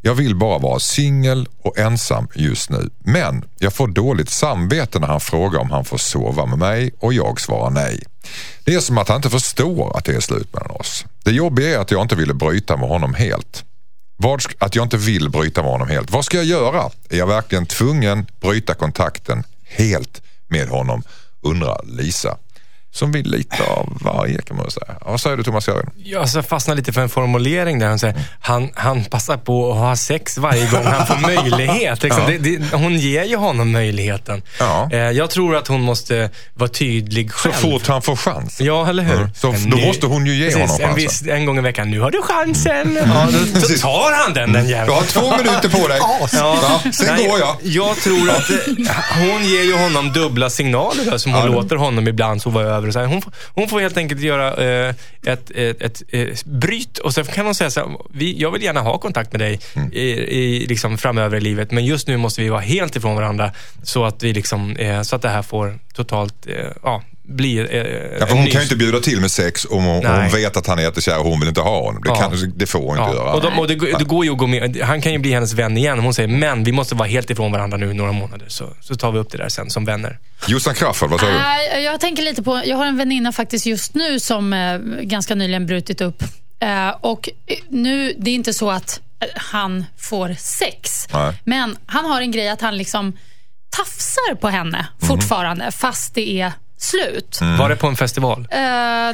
[0.00, 2.90] Jag vill bara vara singel och ensam just nu.
[2.98, 7.12] Men jag får dåligt samvete när han frågar om han får sova med mig och
[7.14, 8.02] jag svarar nej.
[8.64, 11.04] Det är som att han inte förstår att det är slut mellan oss.
[11.24, 13.64] Det jobbiga är att jag inte ville bryta med honom helt.
[14.16, 16.10] Vad, att jag inte vill bryta med honom helt.
[16.10, 16.90] Vad ska jag göra?
[17.10, 21.02] Är jag verkligen tvungen bryta kontakten helt med honom?
[21.42, 22.36] Undrar Lisa.
[22.90, 24.94] Som vill lite av varje kan man säga.
[25.06, 25.90] Vad säger du Thomas Jörgen?
[26.04, 29.78] Jag alltså fastnar lite för en formulering där han säger han, han passar på att
[29.78, 32.02] ha sex varje gång han får möjlighet.
[32.02, 32.22] Liksom.
[32.22, 32.28] Ja.
[32.38, 34.42] det, det, hon ger ju honom möjligheten.
[34.58, 34.88] Ja.
[34.92, 37.52] Eh, jag tror att hon måste vara tydlig Så själv.
[37.52, 38.60] fort han får chans.
[38.60, 39.14] Ja, eller hur?
[39.16, 39.30] Mm.
[39.34, 40.94] Så då måste hon ju ge honom en, chansen.
[40.94, 41.90] viss, en gång i veckan.
[41.90, 42.98] Nu har du chansen.
[43.14, 44.92] Ja, då, så tar han den, den Du jäveln.
[44.94, 45.98] har två minuter på dig.
[46.32, 47.56] Ja, sen Nej, går jag.
[47.62, 48.56] Jag tror att eh,
[49.18, 52.62] hon ger ju honom dubbla signaler där, som hon Ja, det- låter honom ibland sova
[52.62, 52.77] över.
[52.86, 53.06] Och så här.
[53.06, 54.54] Hon, får- hon får helt enkelt göra
[54.88, 54.94] eh,
[55.26, 58.62] ett, ett, ett, ett bryt och sen kan hon säga så här, vi, jag vill
[58.62, 59.92] gärna ha kontakt med dig Mm.
[59.92, 63.52] i, i, liksom framöver i livet, men just nu måste vi vara helt ifrån varandra
[63.82, 67.64] så att, vi liksom, eh, så att det här får totalt eh, ja, bli eh,
[68.20, 70.56] Ja, för hon ny- kan ju inte bjuda till med sex om hon, hon vet
[70.56, 72.02] att han är jättekär och hon vill inte ha honom.
[72.02, 72.14] Det, Ja.
[72.16, 73.32] kan, det får hon inte Ja, göra.
[73.34, 74.76] och, de, och det, går- det går ju att gå med.
[74.82, 75.98] Han kan ju bli hennes vän igen.
[75.98, 78.46] Hon säger, men vi måste vara helt ifrån varandra nu i några månader.
[78.48, 80.18] Så, så tar vi upp det där sen som vänner.
[80.46, 81.38] Jossan Crafoord, vad säger du?
[81.38, 85.34] Nej, jag tänker lite på, jag har en väninna faktiskt just nu som eh, ganska
[85.34, 86.22] nyligen brutit upp.
[86.60, 91.08] Eh, och eh, nu, det är inte så att eh, han får sex.
[91.12, 91.34] Nej.
[91.44, 93.12] Men han har en grej att han liksom
[93.76, 95.08] tafsar på henne Mhm.
[95.08, 97.38] fortfarande, fast det är slut.
[97.40, 97.58] Mm.
[97.58, 98.48] Var det på en festival?
[98.50, 98.58] Eh,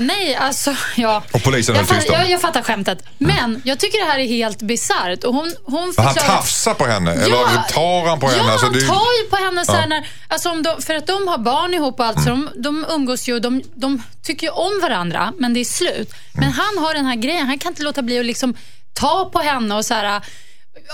[0.01, 1.23] nej, alltså ja.
[1.33, 3.05] Och polisen jag, höll tyst om jag, jag fattar skämtet.
[3.19, 5.25] Men jag tycker det här är helt bisarrt.
[5.25, 7.13] Och hon, hon han tafsar på henne?
[7.13, 8.43] Eller tar han på henne?
[8.47, 9.87] Ja, Alltså, han tar ju på henne så här Ja.
[9.87, 12.87] när, alltså om de, för att de har barn ihop och allt, så de, de
[12.89, 16.15] umgås ju de, de tycker ju om varandra, men det är slut.
[16.33, 18.55] Men han har den här grejen, han kan inte låta bli att liksom
[18.95, 20.21] ta på henne och så här,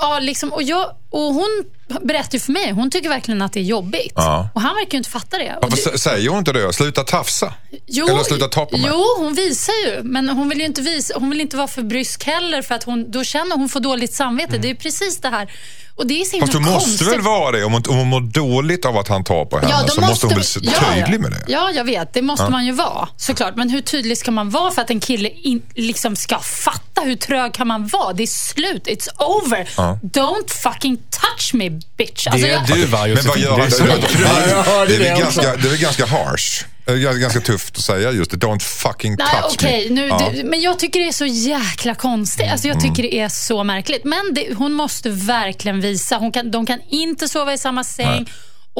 [0.00, 1.64] ja, liksom, och, jag, och hon
[2.02, 4.12] berättar för mig, hon tycker verkligen att det är jobbigt.
[4.14, 4.48] Ja.
[4.54, 5.58] Och han verkar ju inte fatta det.
[5.62, 6.72] Varför det- säger hon inte det?
[6.72, 7.54] Sluta tafsa?
[7.86, 8.90] Jo, Eller sluta ta på mig?
[8.92, 10.02] Jo, hon visar ju.
[10.02, 12.84] Men hon vill ju inte, visa, hon vill inte vara för brysk heller för att
[12.84, 14.58] hon, då känner hon får dåligt samvete.
[14.58, 15.52] Det är precis det här.
[15.96, 17.08] Och det är så Fast hon måste konstigt.
[17.08, 17.64] väl vara det?
[17.64, 20.26] Om hon, om hon mår dåligt av att han tar på henne då så måste
[20.26, 21.44] hon väl ja, vara tydlig med det?
[21.48, 22.12] Ja, jag vet.
[22.14, 23.56] Det måste man ju vara såklart.
[23.56, 27.00] Men hur tydlig ska man vara för att en kille in, liksom ska fatta?
[27.04, 28.12] Hur trög kan man vara?
[28.12, 28.86] Det är slut.
[28.86, 29.68] It's over.
[30.02, 32.26] Don't fucking touch me bitch.
[32.26, 33.42] Alltså, det är jag- du va Men vad Josefin?
[33.42, 34.86] gör han?
[34.86, 36.64] Det, det, är ganska, det är väl ganska harsh.
[36.84, 38.36] Det är ganska tufft att säga just det.
[38.36, 39.88] Don't fucking touch Nej, okej.
[39.88, 39.94] me.
[39.94, 40.20] nu, Ja.
[40.20, 42.46] Mm, det, men jag tycker det är så jäkla konstigt.
[42.52, 44.04] Alltså, jag tycker det är så märkligt.
[44.04, 46.16] Men det, hon måste verkligen visa.
[46.16, 48.30] Hon kan, de kan inte sova i samma säng.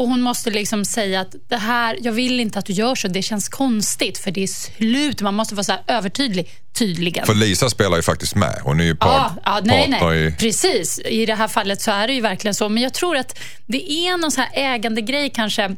[0.01, 3.09] Och Hon måste liksom säga att det här, jag vill inte att du gör så.
[3.09, 5.21] Det känns konstigt för det är slut.
[5.21, 6.51] Man måste vara så här övertydlig.
[6.79, 7.27] Tydligen.
[7.27, 8.61] För Lisa spelar ju faktiskt med.
[8.63, 10.27] Hon är ju par, Ja, ja, nej, partner nej.
[10.27, 10.33] i...
[10.33, 10.99] Precis.
[11.05, 12.69] I det här fallet så är det ju verkligen så.
[12.69, 15.77] Men jag tror att det är någon så här ägande grej kanske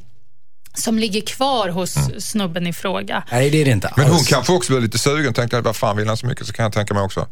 [0.74, 3.22] som ligger kvar hos snubben i fråga.
[3.30, 3.94] Nej, det är det inte Mm.
[3.96, 4.28] Men hon alls.
[4.28, 5.34] kanske också blir lite sugen.
[5.34, 7.26] Tänker vad fan vill han så mycket så kan jag tänka mig också.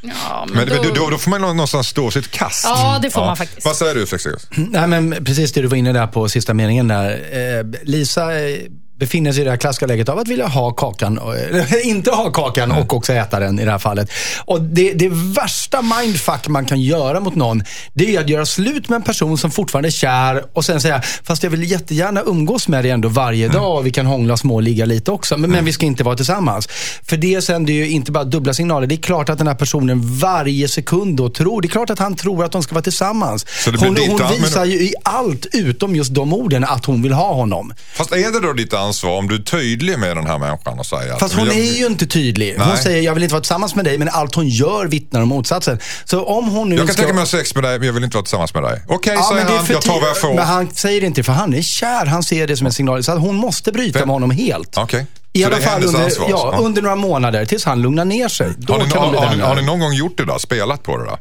[0.00, 2.64] Ja, Men, men då, då får man någonstans stå sitt kast.
[2.64, 3.64] Ja, det får man faktiskt.
[3.64, 4.46] Vad säger du Flexigus?
[4.56, 7.10] Nej, men precis det du var inne där på sista meningen där.
[7.58, 8.58] Eh, Lisa, eh,
[8.98, 12.30] befinner sig i det här klassiska läget av att vilja ha kakan, eller inte ha
[12.30, 14.10] kakan och också äta den i det här fallet.
[14.44, 18.88] Och det, det värsta mindfuck man kan göra mot någon, det är att göra slut
[18.88, 22.68] med en person som fortfarande är kär och sen säga, fast jag vill jättegärna umgås
[22.68, 25.50] med dig ändå varje dag och vi kan hångla små och ligga lite också, men,
[25.50, 26.68] men vi ska inte vara tillsammans.
[27.02, 28.86] För det sänder ju inte bara dubbla signaler.
[28.86, 31.98] Det är klart att den här personen varje sekund då tror, det är klart att
[31.98, 33.46] han tror att de ska vara tillsammans.
[33.66, 37.72] Hon, hon visar ju i allt utom just de orden att hon vill ha honom.
[37.94, 40.86] Fast är det då ditt ansvar om du är tydlig med den här människan och
[40.86, 41.16] säger.
[41.18, 42.54] Fast hon jag- är ju inte tydlig.
[42.58, 42.82] Hon Nej.
[42.82, 45.78] säger, jag vill inte vara tillsammans med dig, men allt hon gör vittnar om motsatsen.
[46.04, 47.02] Så om hon nu Jag kan ska...
[47.02, 48.82] tänka mig att ha sex med dig men jag vill inte vara tillsammans med dig.
[48.88, 49.66] Okej, Ja, säger han.
[49.68, 50.34] Jag tar vad jag får.
[50.34, 52.06] Men han säger inte det, för han är kär.
[52.06, 53.04] Han ser det som en signal.
[53.04, 54.08] Så att hon måste bryta Vem?
[54.08, 54.78] med honom helt.
[54.78, 55.06] Okej.
[55.32, 58.52] I alla fall under, ja, under några månader, tills han lugnar ner sig.
[58.58, 60.38] Då Har ni, kan har, har, ni, har ni någon gång gjort det där?
[60.38, 61.18] Spelat på det där?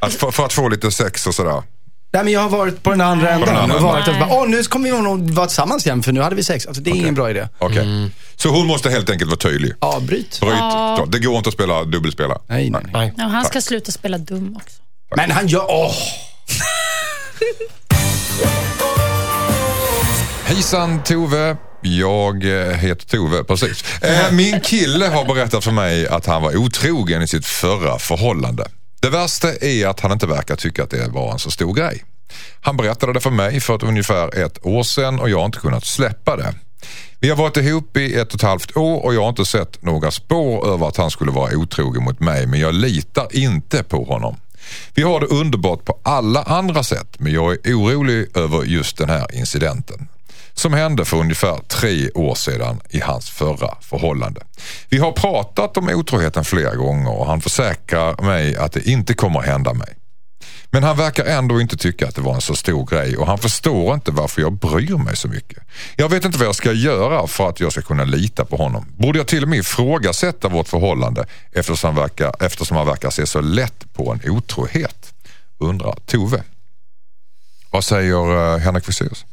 [0.00, 1.62] Att för, för att få lite sex och sådär?
[2.10, 3.56] Nej, men jag har varit på den andra änden.
[3.56, 6.20] andra och varit och bara, Åh, nu kommer vi nog vara tillsammans igen, för nu
[6.20, 6.66] hade vi sex.
[6.66, 7.48] Alltså, det är ingen bra idé.
[7.58, 8.10] Okej.
[8.36, 9.72] Så hon måste helt enkelt vara tydlig?
[9.78, 10.40] Avbryt.
[10.40, 10.52] Bryt.
[10.58, 11.04] Ja.
[11.08, 12.38] Det går inte att spela dubbelspela?
[12.46, 13.14] Nej, nej, nej.
[13.16, 14.82] Ja, han ska sluta spela dum också.
[15.16, 15.64] Men han gör...
[15.68, 15.94] Åh!
[20.44, 21.56] Hejsan Tove.
[21.82, 24.02] Jag eh, heter Tove, precis.
[24.02, 28.68] Eh, Min kille har berättat för mig att han var otrogen i sitt förra förhållande.
[29.00, 32.04] Det värsta är att han inte verkar tycka att det var en så stor grej.
[32.60, 35.58] Han berättade det för mig för ett ungefär ett år sedan och jag har inte
[35.58, 36.54] kunnat släppa det.
[37.20, 39.82] Vi har varit ihop i ett och ett halvt år och jag har inte sett
[39.82, 44.04] några spår över att han skulle vara otrogen mot mig men jag litar inte på
[44.04, 44.36] honom.
[44.94, 49.10] Vi har det underbart på alla andra sätt men jag är orolig över just den
[49.10, 50.08] här incidenten
[50.58, 54.40] som hände för ungefär tre år sedan i hans förra förhållande.
[54.88, 59.40] Vi har pratat om otroheten flera gånger och han försäkrar mig att det inte kommer
[59.40, 59.94] att hända mig.
[60.70, 63.38] Men han verkar ändå inte tycka att det var en så stor grej och han
[63.38, 65.58] förstår inte varför jag bryr mig så mycket.
[65.96, 68.86] Jag vet inte vad jag ska göra för att jag ska kunna lita på honom.
[68.96, 73.26] Borde jag till och med ifrågasätta vårt förhållande eftersom han verkar, eftersom han verkar se
[73.26, 75.14] så lätt på en otrohet?
[75.58, 76.42] Undrar Tove.
[77.70, 79.24] Vad säger eh, Henrik Fexeus?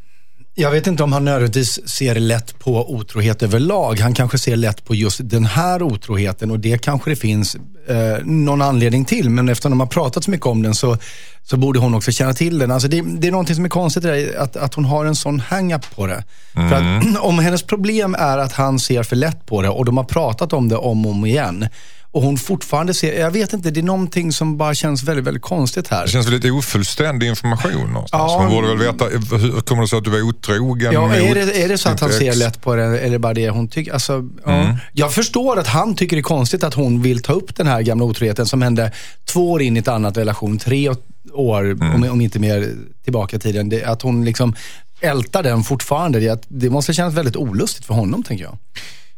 [0.58, 4.00] Jag vet inte om han nödvändigtvis ser lätt på otrohet överlag.
[4.00, 7.56] Han kanske ser lätt på just den här otroheten och det kanske det finns
[7.88, 9.30] eh, någon anledning till.
[9.30, 10.98] Men eftersom de har pratat så mycket om den så,
[11.44, 12.72] så borde hon också känna till den.
[12.72, 15.16] Alltså det, det är någonting som är konstigt i det att, att hon har en
[15.16, 16.24] sån hang-up på det.
[16.54, 19.98] För att, om hennes problem är att han ser för lätt på det och de
[19.98, 21.68] har pratat om det om och om igen.
[22.16, 25.44] Och hon fortfarande ser, jag vet inte, det är någonting som bara känns väldigt, väldigt
[25.44, 26.04] konstigt här.
[26.06, 28.32] Det känns väl lite ofullständig information någonstans.
[28.32, 28.42] Ja.
[28.42, 30.94] Man borde väl veta, hur kommer det sig att du var otrogen?
[30.94, 32.38] Ja, är det, är det så att han ser ex?
[32.38, 33.94] lätt på det eller bara det hon tycker?
[33.94, 34.52] Alltså, ja.
[34.52, 34.76] Mm.
[34.94, 37.82] Jag förstår att han tycker det är konstigt att hon vill ta upp den här
[37.82, 38.92] gamla otroheten som hände
[39.26, 40.90] två år in i ett annat relation, tre
[41.34, 41.96] år, Mm.
[41.96, 42.74] om, om inte mer
[43.04, 43.70] tillbaka i tiden.
[43.70, 44.56] Det, att hon liksom
[45.02, 46.20] ältar den fortfarande.
[46.20, 48.58] Det, det måste kännas väldigt olustigt för honom, tänker jag.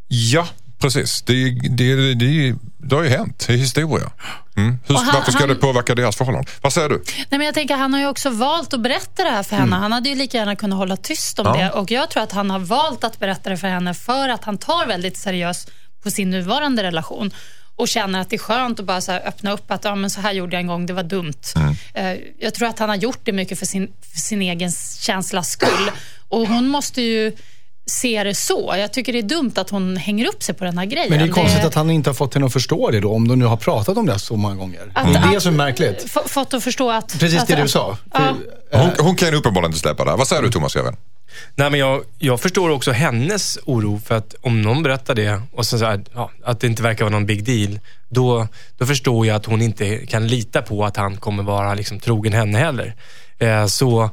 [0.08, 0.48] Ja,
[0.80, 1.22] precis.
[1.22, 4.12] Det, det, det, det, det har ju hänt i historia.
[4.58, 4.80] Mm.
[4.88, 6.50] Hur, han- varför ska han- det påverka deras förhållande?
[6.62, 7.04] Vad säger du?
[7.06, 9.76] Nej, men jag tänker, han har ju också valt att berätta det här för henne.
[9.76, 11.60] Han hade ju lika gärna kunnat hålla tyst om Mm.
[11.60, 11.66] Ja.
[11.66, 11.72] det.
[11.72, 14.58] Och Jag tror att han har valt att berätta det för henne för att han
[14.58, 15.72] tar väldigt seriöst
[16.04, 17.32] på sin nuvarande relation
[17.76, 20.22] och känner att det är skönt att bara så öppna upp att ja, men så
[20.22, 21.34] här gjorde jag en gång, det var dumt.
[21.56, 21.76] Mm.
[21.94, 25.50] Eh, Jag tror att han har gjort det mycket för sin, för sin egen känslas
[25.50, 25.92] skull.
[26.30, 27.36] Och hon måste ju
[27.88, 28.76] se det så.
[28.78, 31.10] Jag tycker det är dumt att hon hänger upp sig på den här grejen.
[31.10, 33.28] Men det är konstigt att han inte har fått henne att förstå det då, om
[33.28, 34.82] de nu har pratat om det så många gånger.
[34.94, 36.12] Att- det är det att- som är märkligt.
[36.26, 37.20] Fått att förstå att...
[37.20, 37.98] Precis att, det du sa.
[38.14, 38.20] Ja.
[38.72, 40.16] För, Hon, hon kan ju uppenbarligen inte släppa det.
[40.16, 40.96] Vad säger du Thomas Greven?
[41.56, 45.66] Nej, men jag, jag förstår också hennes oro för att om någon berättar det och
[45.66, 48.48] så, så här, ja, att det inte verkar vara någon big deal, då,
[48.78, 52.34] då förstår jag att hon inte kan lita på att han kommer vara liksom, trogen
[52.34, 52.96] henne heller.
[53.40, 54.10] Eh, så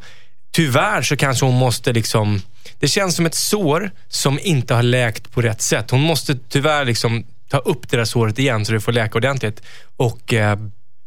[0.53, 2.43] tyvärr så kanske hon måste liksom,
[2.85, 5.91] det känns som ett sår som inte har läkt på rätt sätt.
[5.91, 9.63] Hon måste tyvärr liksom ta upp det där såret igen så det får läka ordentligt
[9.97, 10.59] och eh,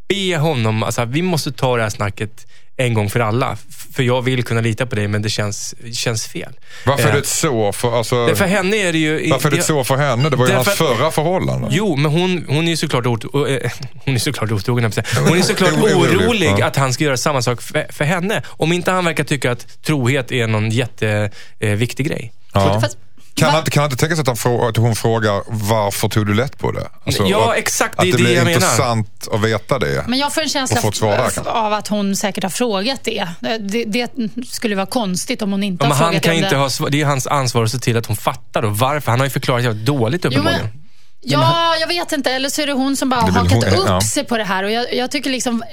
[0.09, 3.57] be honom, alltså vi måste ta det här snacket en gång för alla.
[3.93, 6.53] För jag vill kunna lita på dig men det känns, känns fel.
[6.85, 9.29] Varför är Eh, det ett sår för, alltså, det- För henne är det ju...
[9.31, 10.29] varför är det ett sår för henne?
[10.29, 11.67] Det var ju Därför hans att- förra förhållande.
[11.71, 13.29] Jo, men hon, hon är ju såklart, ot, eh,
[14.05, 14.91] hon är såklart otrogen.
[15.27, 16.65] Hon är såklart orolig, ja.
[16.65, 18.41] att han ska göra samma sak för, för henne.
[18.47, 21.31] Om inte han verkar tycka att trohet är någon jätteviktig
[21.71, 22.33] eh, viktig grej.
[22.53, 22.81] Ja.
[22.81, 22.97] Fast-
[23.37, 26.33] Kan, han, kan han inte tänka sig att, han att hon frågar varför tog du
[26.33, 26.87] lätt på det?
[27.05, 28.51] Alltså, Ja, att- exakt, det är Att det det blir jag menar.
[28.55, 30.05] intressant att veta det.
[30.07, 31.51] Men jag får en känsla Och fått svar där, f- kanske.
[31.53, 33.27] av att hon säkert har frågat det.
[33.59, 34.09] Det, det
[34.49, 36.83] skulle vara konstigt om hon inte Ja, har men han frågat kan om inte det.
[36.83, 39.11] ha, det är hans ansvar att se till att hon fattar och varför.
[39.11, 40.61] Han har ju förklarat jävligt dåligt Jo, uppenbarligen.
[40.65, 40.86] men,
[41.31, 42.31] Ja, jag vet inte.
[42.31, 44.01] Eller så är det hon som bara har hakat hon- upp ja.
[44.01, 44.63] sig på det här.
[44.63, 45.63] Och jag, jag tycker liksom,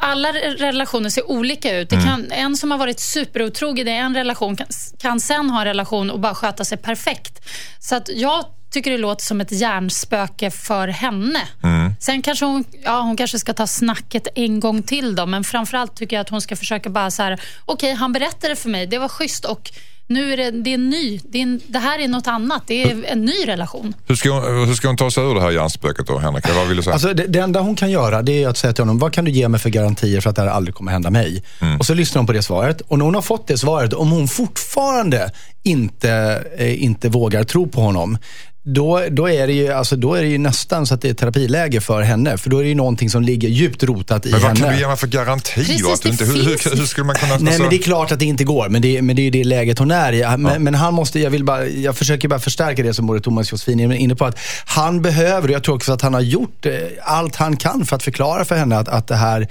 [0.00, 1.90] alla re- relationer ser olika ut.
[1.90, 2.08] Det Mm.
[2.08, 4.66] kan, en som har varit superotrogen i en relation kan,
[4.98, 7.48] kan sen ha en relation och bara sköta sig perfekt.
[7.80, 11.40] Så att jag tycker det låter som ett hjärnspöke för henne.
[11.62, 11.92] Mm.
[12.00, 15.26] Sen kanske hon, ja, hon kanske ska ta snacket en gång till då.
[15.26, 18.68] Men framförallt tycker jag att hon ska försöka bara så här, okej han berättade för
[18.68, 19.70] mig, det var schysst och
[20.10, 22.62] nu är det, det är en ny, det, är en, det här är något annat.
[22.66, 23.94] Det är en ny relation.
[24.06, 26.54] Hur ska, hon, hur ska hon ta sig ur det här hjärnspöket då, Henrik?
[26.56, 26.94] Vad vill du säga?
[26.94, 29.24] Alltså, det, det enda hon kan göra det är att säga till honom, vad kan
[29.24, 31.42] du ge mig för garantier för att det här aldrig kommer hända mig?
[31.78, 32.80] Och så lyssnar hon på det svaret.
[32.80, 35.30] Och när hon har fått det svaret, om hon fortfarande
[35.62, 38.18] inte, eh, inte vågar tro på honom,
[38.62, 41.14] då, då, är det ju, alltså, då är det ju nästan så att det är
[41.14, 42.38] terapiläge för henne.
[42.38, 44.60] För då är det ju någonting som ligger djupt rotat i Men vad henne.
[44.60, 45.54] kan du ge mig för garanti?
[45.54, 47.36] Precis, att inte, hur, hur, hur skulle man kunna...
[47.36, 48.68] Nej, alltså- men det är klart att det inte går.
[48.68, 50.36] Men det, men det är ju det läget hon är i.
[50.36, 53.46] Men, men han måste, jag, vill bara, jag försöker bara förstärka det som både Thomas
[53.48, 54.24] och Josefin är inne på.
[54.24, 57.86] Att han behöver, och jag tror också att han har gjort eh, allt han kan
[57.86, 59.48] för att förklara för henne att, att det här,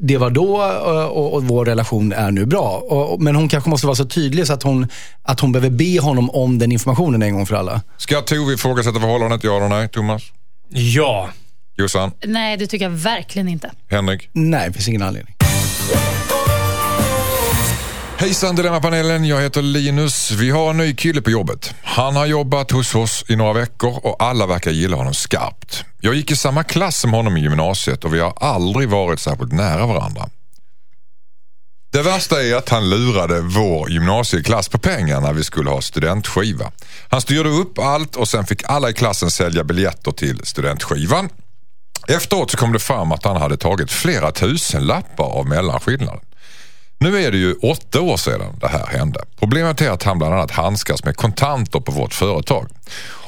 [0.00, 2.76] det var då eh, och, och vår relation är nu bra.
[2.88, 4.86] Och, men hon kanske måste vara så tydlig så att hon,
[5.22, 7.80] att hon behöver be honom om den informationen en gång för alla.
[7.96, 8.20] Ska
[8.50, 9.44] Tove ifrågasätta förhållandet?
[9.44, 9.88] Ja eller nej?
[9.88, 10.22] Thomas?
[10.68, 11.28] Ja.
[11.76, 12.12] Jossan?
[12.24, 13.70] Nej, det tycker jag verkligen inte.
[13.90, 14.28] Henrik?
[14.32, 15.34] Nej, det finns ingen anledning.
[18.18, 20.30] Hejsan Dilemmapanelen, jag heter Linus.
[20.30, 21.74] Vi har en ny kille på jobbet.
[21.82, 25.84] Han har jobbat hos oss i några veckor och alla verkar gilla honom skarpt.
[26.00, 29.52] Jag gick i samma klass som honom i gymnasiet och vi har aldrig varit särskilt
[29.52, 30.28] nära varandra.
[31.92, 36.72] Det värsta är att han lurade vår gymnasieklass på pengar när vi skulle ha studentskiva.
[37.08, 41.28] Han styrde upp allt och sen fick alla i klassen sälja biljetter till studentskivan.
[42.08, 46.20] Efteråt så kom det fram att han hade tagit flera tusen lappar av mellanskillnaden.
[46.98, 49.20] Nu är det ju åtta år sedan det här hände.
[49.38, 52.68] Problemet är att han bland annat handskas med kontanter på vårt företag.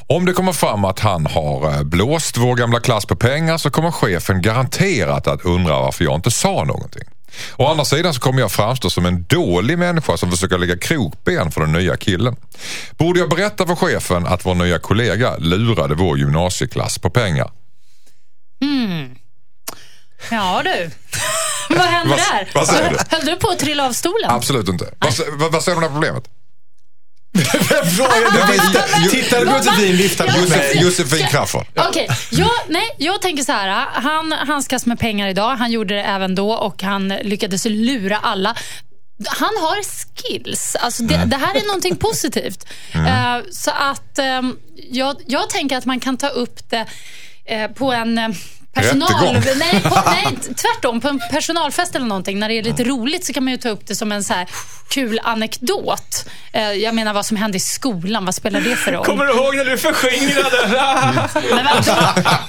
[0.07, 3.71] Om det kommer fram att han har eh, blåst vår gamla klass på pengar så
[3.71, 7.05] kommer chefen garanterat att undra varför jag inte sa någonting.
[7.57, 11.51] Å andra sidan så kommer jag framstå som en dålig människa som försöker lägga krokben
[11.51, 12.37] för den nya killen.
[12.99, 17.51] Borde jag berätta för chefen att vår nya kollega lurade vår gymnasieklass på pengar?
[20.31, 20.91] Ja du.
[21.77, 22.49] vad hände Vad- där?
[22.55, 22.97] vad säger du?
[23.17, 24.31] Höll du på att trilla av stolen?
[24.31, 24.95] Absolut inte.
[24.99, 26.25] Vad, vad, vad säger du om det här problemet?
[29.11, 30.41] Tittade på Josefin, viftade mig.
[30.41, 31.67] Josef, Josefin Crafoord.
[31.77, 33.87] Okej, jag, nej, jag tänker så här.
[33.93, 35.57] Han handskas med pengar idag.
[35.57, 38.57] Han gjorde det även då och han lyckades lura alla.
[39.27, 39.83] Han har
[40.17, 40.77] skills.
[40.81, 42.67] Alltså det, det här är någonting positivt.
[42.95, 44.57] Eh, så att ehm,
[44.91, 46.87] jag, jag tänker att man kan ta upp det
[47.45, 48.35] eh, på en
[48.75, 49.43] Personal, Rättegång.
[49.73, 51.01] nej, på, nej, tvärtom.
[51.01, 53.69] På en personalfest eller någonting, när det är lite roligt så kan man ju ta
[53.69, 54.49] upp det som en så här
[54.89, 56.25] kul anekdot.
[56.53, 59.05] Eh, Jag menar vad som hände i skolan, vad spelar det för roll?
[59.07, 60.69] Kommer du ihåg när du förskingrade?
[61.55, 61.93] Men vadå?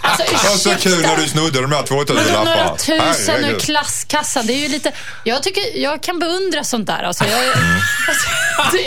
[0.02, 0.90] Alltså, Det var så ursäkta.
[0.90, 2.78] kul när du snodde de här 2000 Men då några lapparna.
[3.14, 4.46] tusen ur klasskassan.
[4.48, 4.92] Det är ju lite...
[5.24, 7.04] Jag, tycker, jag kan beundra sånt där.
[7.04, 7.56] Alltså, jag, jag,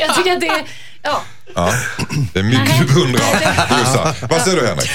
[0.08, 0.62] jag tycker att det är...
[1.02, 1.22] Ja.
[1.54, 1.72] Ja,
[2.32, 3.22] det är mycket du beundrar.
[3.78, 4.28] Jossan.
[4.30, 4.90] Vad säger du Henrik?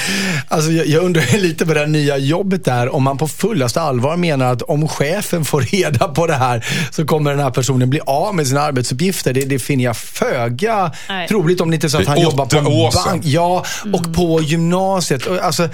[0.47, 3.81] Alltså, jag, jag undrar lite på det här nya jobbet där, om man på fullaste
[3.81, 7.89] allvar menar att om chefen får reda på det här så kommer den här personen
[7.89, 9.33] bli av med sina arbetsuppgifter.
[9.33, 11.27] Det, det finner jag föga Nej.
[11.27, 13.25] troligt om det inte är så att han jobbar på en bank.
[13.25, 15.27] Ja, och på gymnasiet.
[15.27, 15.69] Alltså,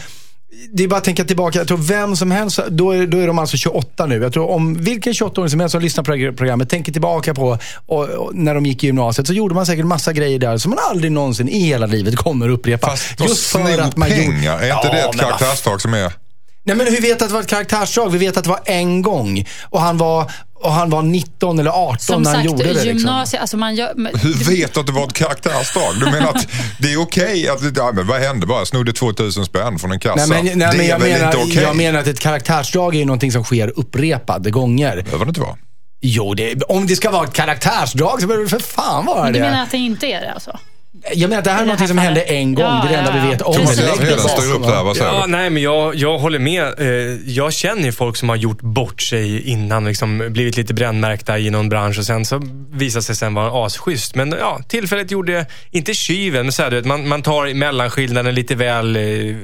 [0.74, 1.60] det är bara att tänka tillbaka.
[1.60, 4.22] Jag tror vem som helst, då är, då är de alltså 28 nu.
[4.22, 7.34] Jag tror om vilken 28-åring som helst som lyssnar på det här programmet tänker tillbaka
[7.34, 10.58] på och, och, när de gick i gymnasiet så gjorde man säkert massa grejer där
[10.58, 12.88] som man aldrig någonsin i hela livet kommer upprepa.
[12.88, 16.14] Fast att sno pengar, är inte det ett karaktärsdrag som är...
[16.64, 18.10] Nej men vi vet att det var ett karaktärsdrag.
[18.10, 19.48] Vi vet att det var en gång.
[19.64, 22.74] Och han var, och han var 19 eller 18 Som när han sagt, gjorde det.
[22.74, 22.88] Liksom.
[22.88, 23.42] gymnasiet...
[23.42, 25.94] Alltså man gör, men- Hur vet du att det var ett karaktärsdrag?
[26.00, 26.48] Du menar att
[26.80, 27.78] det är okej att...
[27.78, 28.58] Ja, men vad hände bara?
[28.60, 30.26] Jag snodde 2000 spänn från en kassa.
[30.26, 31.64] Nej, men, nej, det men är jag, väl menar, inte okej?
[31.64, 35.02] jag menar att ett karaktärsdrag är ju någonting som sker upprepade gånger.
[35.02, 35.56] behöver det inte vara.
[36.02, 39.34] Jo, det, om det ska vara ett karaktärsdrag så behöver det för fan vara du
[39.34, 39.40] det.
[39.40, 40.60] menar att det inte är det alltså?
[41.16, 42.66] Jag menar att det här är det här som hände en gång.
[42.66, 43.58] Ja, det är det enda ja, vi vet om det.
[43.58, 44.84] Thomas Lägg det Heden står bakom, upp där, va?
[44.84, 45.32] vad säger Ja, du?
[45.32, 46.80] nej, men jag, jag håller med.
[46.80, 46.88] Eh,
[47.26, 51.50] Jag känner ju folk som har gjort bort sig innan, liksom blivit lite brännmärkta i
[51.50, 54.16] någon bransch och sen så visar sig sen vara asschysst.
[54.16, 58.36] Men ja, tillfället gjorde, inte tjuven, men så här, du vet, man, man tar mellanskillnaden
[58.36, 59.36] lite väl eh,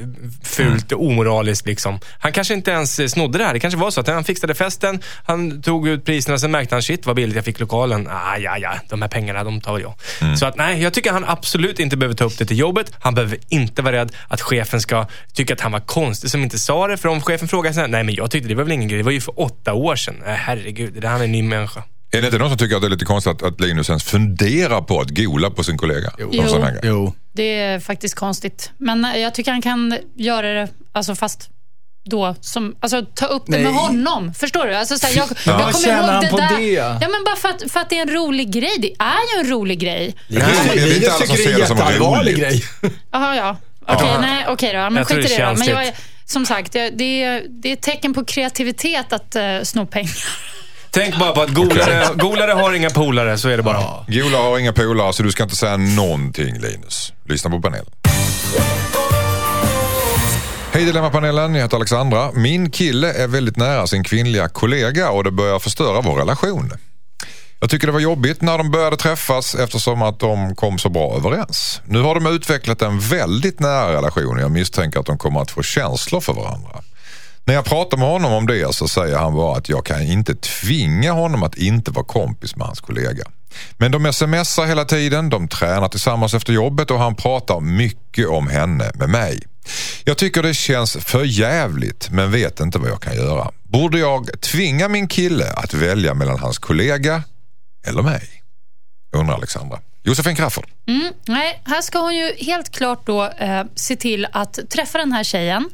[0.43, 1.67] fult och omoraliskt.
[1.67, 1.99] Liksom.
[2.19, 3.53] Han kanske inte ens snodde det här.
[3.53, 6.81] Det kanske var så att han fixade festen, han tog ut priserna, sen märkte han
[6.81, 8.07] shit vad billigt jag fick lokalen.
[8.11, 9.93] Ah, ja, ja, de här pengarna, de tar jag.
[10.39, 12.91] Så att nej, jag tycker han absolut inte behöver ta upp det till jobbet.
[12.99, 16.59] Han behöver inte vara rädd att chefen ska tycka att han var konstig som inte
[16.59, 16.97] sa det.
[16.97, 19.03] För om chefen frågar sen, nej men jag tyckte det var väl ingen grej, det
[19.03, 20.15] var ju för åtta år sedan.
[20.25, 21.83] Herregud, det där han är en ny människa.
[22.11, 24.03] Är det inte någon som tycker att det är lite konstigt att, att Linus ens
[24.03, 26.11] funderar på att gola på sin kollega?
[26.19, 26.31] Jo.
[26.41, 26.81] Här grej.
[26.83, 27.13] Jo.
[27.31, 28.71] Det är faktiskt konstigt.
[28.77, 31.49] Men eh, jag tycker han kan göra det, alltså fast
[32.05, 33.61] då, som, alltså ta upp det Nej.
[33.63, 34.33] med honom.
[34.33, 34.75] Förstår du?
[34.75, 36.57] Alltså, så här, jag, jag kommer ihåg han det där.
[36.57, 36.65] det?
[36.71, 38.75] Ja, men bara för att, för att det är en rolig grej.
[38.79, 40.15] Det är ju en rolig grej.
[40.29, 42.39] Är inte- det är inte alla som ser det som jätteallvarlig roligt.
[42.39, 42.63] grej.
[43.11, 43.57] Jaha, ja.
[43.87, 44.19] Okej, Ja.
[44.21, 44.79] nej, okej då.
[44.79, 45.55] Ja, Men Jag skit i det det då.
[45.57, 45.93] Men jag,
[46.25, 50.27] som sagt, det, det, är, det är ett tecken på kreativitet att uh, sno pengar.
[50.91, 54.05] Tänk bara på att golare, golare har inga polare, så är det bara.
[54.07, 57.13] Gola har inga polare så du ska inte säga någonting Linus.
[57.27, 57.85] Lyssna på panelen.
[60.73, 62.31] Hej Dilemmapanelen, jag heter Alexandra.
[62.31, 66.71] Min kille är väldigt nära sin kvinnliga kollega och det börjar förstöra vår relation.
[67.59, 71.15] Jag tycker det var jobbigt när de började träffas eftersom att de kom så bra
[71.15, 71.81] överens.
[71.85, 75.51] Nu har de utvecklat en väldigt nära relation och jag misstänker att de kommer att
[75.51, 76.81] få känslor för varandra.
[77.45, 80.35] När jag pratar med honom om det så säger han bara att jag kan inte
[80.35, 83.23] tvinga honom att inte vara kompis med hans kollega.
[83.77, 88.47] Men de smsar hela tiden, de tränar tillsammans efter jobbet och han pratar mycket om
[88.47, 89.43] henne med mig.
[90.03, 93.51] Jag tycker det känns för jävligt men vet inte vad jag kan göra.
[93.63, 97.23] Borde jag tvinga min kille att välja mellan hans kollega
[97.87, 98.29] eller mig?
[99.15, 99.79] Undrar Alexandra.
[100.03, 100.67] Josefin Crafoord.
[100.87, 105.11] Mm, nej, här ska hon ju helt klart då eh, se till att träffa den
[105.11, 105.69] här tjejen.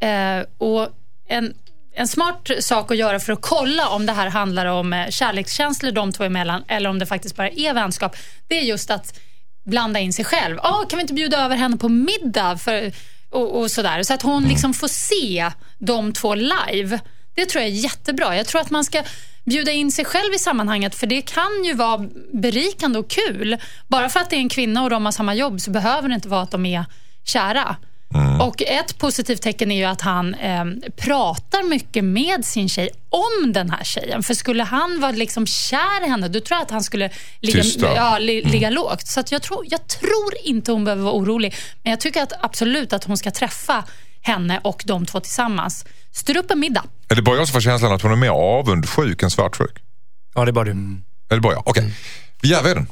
[0.00, 0.88] Eh, och
[1.28, 1.54] en,
[1.94, 5.92] en smart sak att göra för att kolla om det här handlar om eh, kärlekskänslor
[5.92, 8.16] de två emellan eller om det faktiskt bara är vänskap,
[8.48, 9.18] det är just att
[9.64, 10.58] blanda in sig själv.
[10.58, 12.58] Oh, kan vi inte bjuda över henne på middag?
[12.58, 12.92] För,
[13.30, 14.02] och, och sådär.
[14.02, 17.00] Så att hon liksom får se de två live.
[17.34, 18.36] Det tror jag är jättebra.
[18.36, 19.02] Jag tror att man ska
[19.44, 23.56] bjuda in sig själv i sammanhanget för det kan ju vara berikande och kul.
[23.88, 26.14] Bara för att det är en kvinna och de har samma jobb så behöver det
[26.14, 26.84] inte vara att de är
[27.24, 27.76] kära.
[28.40, 30.64] Och Ett positivt tecken är ju att han eh,
[30.96, 34.22] pratar mycket med sin tjej om den här tjejen.
[34.22, 37.62] För skulle han vara liksom kär i henne, då tror jag att han skulle ligga,
[37.62, 37.94] Tysta.
[37.94, 39.06] ja, li, ligga lågt.
[39.06, 41.54] Så att jag, tror, jag tror inte hon behöver vara orolig.
[41.82, 43.84] Men jag tycker att absolut att hon ska träffa
[44.20, 45.84] henne och de två tillsammans.
[46.12, 46.84] Styr upp en middag.
[47.08, 49.82] Är det bara jag som får känslan att hon är mer avundsjuk än svartsjuk?
[50.34, 50.70] Ja, det är bara du.
[51.30, 51.68] Är det bara jag?
[51.68, 51.92] Okej.
[52.42, 52.86] Vi gör den.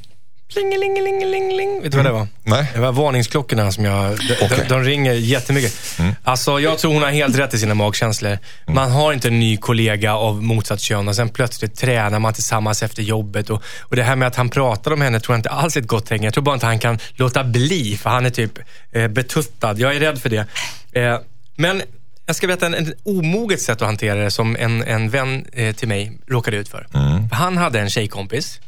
[0.52, 1.82] Plingelingelingeling.
[1.82, 2.28] Vet du vad det var?
[2.42, 2.70] Nej.
[2.74, 4.18] Det var varningsklockorna som jag...
[4.18, 4.58] De, Okej.
[4.68, 5.98] de, de ringer jättemycket.
[6.22, 8.38] Alltså, jag tror hon har helt rätt i sina magkänslor.
[8.66, 12.82] Man har inte en ny kollega av motsatt kön och sen plötsligt tränar man tillsammans
[12.82, 13.50] efter jobbet.
[13.50, 15.80] Och, och det här med att han pratar om henne tror jag inte alls är
[15.80, 16.24] ett gott tecken.
[16.24, 18.58] Jag tror bara inte han kan låta bli, för han är typ
[18.92, 19.78] eh, betuttad.
[19.78, 20.46] Jag är rädd för det.
[20.92, 21.18] Eh,
[21.56, 21.82] men
[22.26, 25.74] jag ska berätta en, en omoget sätt att hantera det som en, en vän eh,
[25.74, 26.86] till mig råkade ut för.
[26.92, 27.34] för.
[27.34, 28.60] Han hade en tjejkompis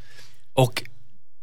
[0.54, 0.82] och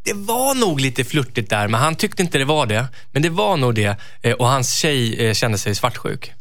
[0.04, 2.88] det var nog lite flörtigt där, men han tyckte inte det var det.
[3.12, 3.98] Men det var nog det.
[4.22, 6.32] Eh, Och hans tjej eh, kände sig svartsjuk.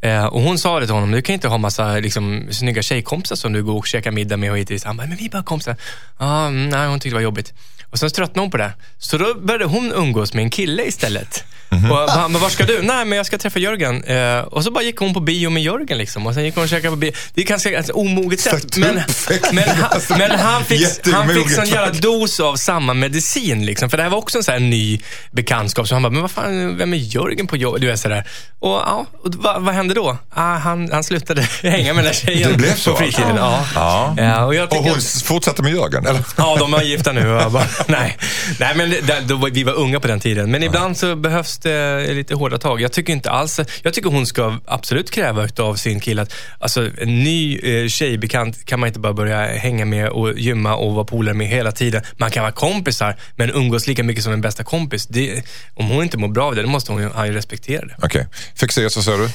[0.00, 3.36] Eh, Och hon sa det till honom, du kan inte ha massa liksom, snygga tjejkompisar
[3.36, 4.84] som du går och käkar middag med och hit.
[4.84, 5.76] Han bara, men vi är bara kompisar.
[6.16, 7.52] Ah, mm, nej, hon tyckte det var jobbigt.
[7.90, 8.72] Och sen tröttnade hon på det.
[8.98, 11.44] Så då började hon umgås med en kille istället.
[11.90, 12.82] Och han bara, var ska du?
[12.82, 14.04] Nej, men jag ska träffa Jörgen.
[14.04, 16.26] Eh, och så bara gick hon på bio med Jörgen liksom.
[16.26, 17.12] Och sen gick hon och käkade på bio.
[17.34, 18.76] Det är ganska ett omoget sätt.
[18.76, 18.94] Men,
[19.52, 23.90] men, han, men han fick, han fick sån jävla dos av samma medicin liksom.
[23.90, 25.00] För det här var också en sån ny
[25.32, 25.88] bekantskap.
[25.88, 27.80] Så han bara, men vad fan, vem är Jörgen på jobbet?
[27.80, 28.24] Du vet sådär.
[28.58, 30.18] Och ja, och vad, vad hände då?
[30.34, 32.52] Ah, han, han slutade hänga med den där tjejen.
[32.52, 33.36] Det blev så, På fritiden.
[33.36, 33.66] Ja.
[33.74, 34.14] Ja.
[34.18, 36.24] Ja, och Och hon att- fortsatte med Jörgen, eller?
[36.36, 37.32] Ja, de är gifta nu.
[37.34, 38.16] Och jag bara, nej.
[38.60, 40.50] nej, men det, då, vi var unga på den tiden.
[40.50, 42.80] Men ibland så behövs det lite hårda tag.
[42.80, 43.60] Jag tycker inte alls...
[43.82, 48.64] Jag tycker hon ska absolut kräva av sin kille att alltså, en ny eh, tjejbekant
[48.64, 52.02] kan man inte bara börja hänga med och gymma och vara polare med hela tiden.
[52.16, 55.06] Man kan vara kompisar, men umgås lika mycket som en bästa kompis.
[55.06, 55.42] Det,
[55.74, 57.94] om hon inte mår bra av det, då måste hon han ju respektera det.
[58.02, 58.26] Okej.
[58.54, 59.28] Fixeras, vad säger du?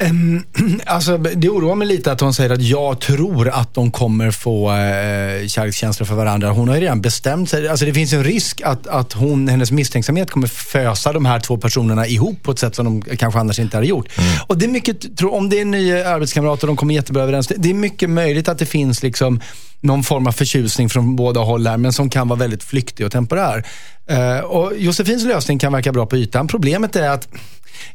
[0.86, 4.70] Alltså, det oroar mig lite att hon säger att jag tror att de kommer få
[4.70, 6.50] eh, kärlekskänslor för varandra.
[6.50, 7.68] Hon har ju redan bestämt sig.
[7.68, 11.56] Alltså, det finns en risk att, att hon, hennes misstänksamhet kommer fösa de här två
[11.56, 14.08] personerna ihop på ett sätt som de kanske annars inte hade gjort.
[14.46, 17.22] Och det är mycket, tror- om det är en ny arbetskamrat och de kommer jättebra
[17.22, 17.46] överens.
[17.48, 19.40] Det, det är mycket möjligt att det finns liksom
[19.80, 23.12] någon form av förtjusning från båda håll här, men som kan vara väldigt flyktig och
[23.12, 23.66] temporär.
[24.06, 26.48] Eh, och Josefins lösning kan verka bra på ytan.
[26.48, 27.28] Problemet är att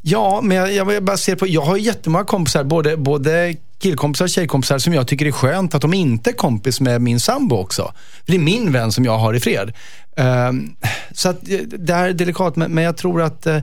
[0.01, 4.29] Ja, men jag, jag bara ser på, jag har jättemånga kompisar, både, både killkompisar och
[4.29, 7.93] tjejkompisar som jag tycker är skönt att de inte är kompis med min sambo också.
[8.25, 9.73] För det är min vän som jag har i fred.
[10.17, 10.75] Um,
[11.11, 13.57] så att, eh, det här är delikat, men, men jag tror att uh,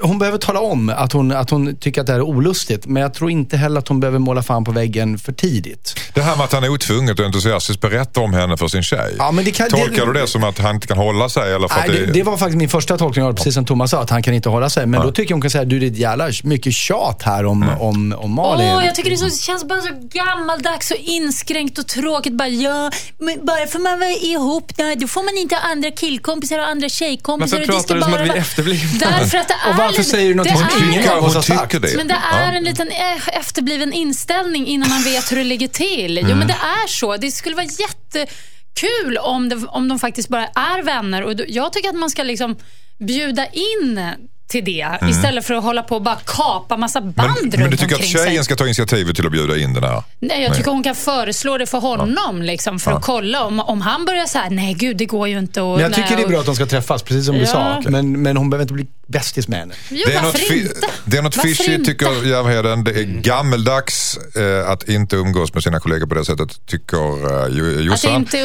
[0.00, 2.86] hon behöver tala om att hon, att hon tycker att det här är olustigt.
[2.86, 6.00] Men jag tror inte heller att hon behöver måla fan på väggen för tidigt.
[6.14, 9.14] Det här med att han otvunget och entusiastiskt berättar om henne för sin tjej.
[9.18, 11.54] Ja, men det kan- Tolkar det- du det som att han inte kan hålla sig?
[11.54, 13.90] Eller för Nej, att det, det var faktiskt min första tolkning det, precis som Thomas
[13.90, 14.86] sa, att han kan inte hålla sig.
[14.86, 17.44] Men då tycker jag hon kan säga, du det är ett jävla mycket tjat här
[17.46, 18.68] om, om, om Malin.
[18.76, 22.32] Åh, jag tycker det, är så, det känns bara så gammaldags och inskränkt och tråkigt.
[22.32, 25.90] Bara, ja, men bara för man var ihop, nej, då får man inte ha andra
[25.90, 27.56] killkompisar och andra tjejkompisar.
[27.58, 28.98] Varför det pratar du som bara att vi är efterblivna?
[28.98, 31.42] Därför att det är Och varför säger du något som ingen av oss har hon
[31.58, 31.82] sagt?
[31.82, 31.96] det.
[31.96, 32.56] Men det är Ja.
[32.56, 36.18] en liten eh, efterbliven inställning innan man vet hur det ligger till.
[36.28, 37.16] Jo, men det är så.
[37.16, 41.22] Det skulle vara jättekul om, det, om de faktiskt bara är vänner.
[41.22, 42.56] Och jag tycker att man ska liksom
[42.98, 44.00] bjuda in
[44.48, 47.70] till det istället för att hålla på och bara kapa massa band Men, runt men
[47.70, 48.26] du tycker att omkring sig.
[48.26, 50.02] tjejen ska ta initiativet till att bjuda in den här?
[50.20, 53.44] Nej, jag tycker hon kan föreslå det för honom liksom, för att kolla.
[53.44, 55.60] Om, om han börjar så här, nej gud, det går ju inte.
[55.62, 57.40] Och, Men jag nej, tycker det är bra att de ska träffas, precis som du
[57.40, 57.46] Ja.
[57.46, 57.82] sa.
[57.90, 59.74] Men, men hon behöver inte bli bästis med henne.
[59.90, 60.74] Jo, Det är, något fi- inte?
[61.04, 62.84] det är något fishy tycker Järvheden.
[62.84, 67.42] Det är gammeldags eh, att inte umgås med sina kollegor på det sättet, tycker eh,
[67.44, 68.14] Att det Jossan.
[68.14, 68.38] inte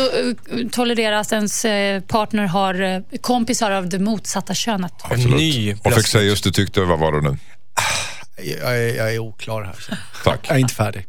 [0.52, 4.94] uh, tolereras att ens eh, partner har eh, kompisar av det motsatta könet.
[5.04, 5.38] Absolut.
[5.38, 5.94] Ny Och.
[5.94, 7.38] Fexeus, du tyckte, vad var det nu?
[8.62, 9.76] Jag är, jag är oklar här.
[9.80, 9.96] så.
[10.24, 10.40] Tack.
[10.48, 11.06] Jag är inte färdig.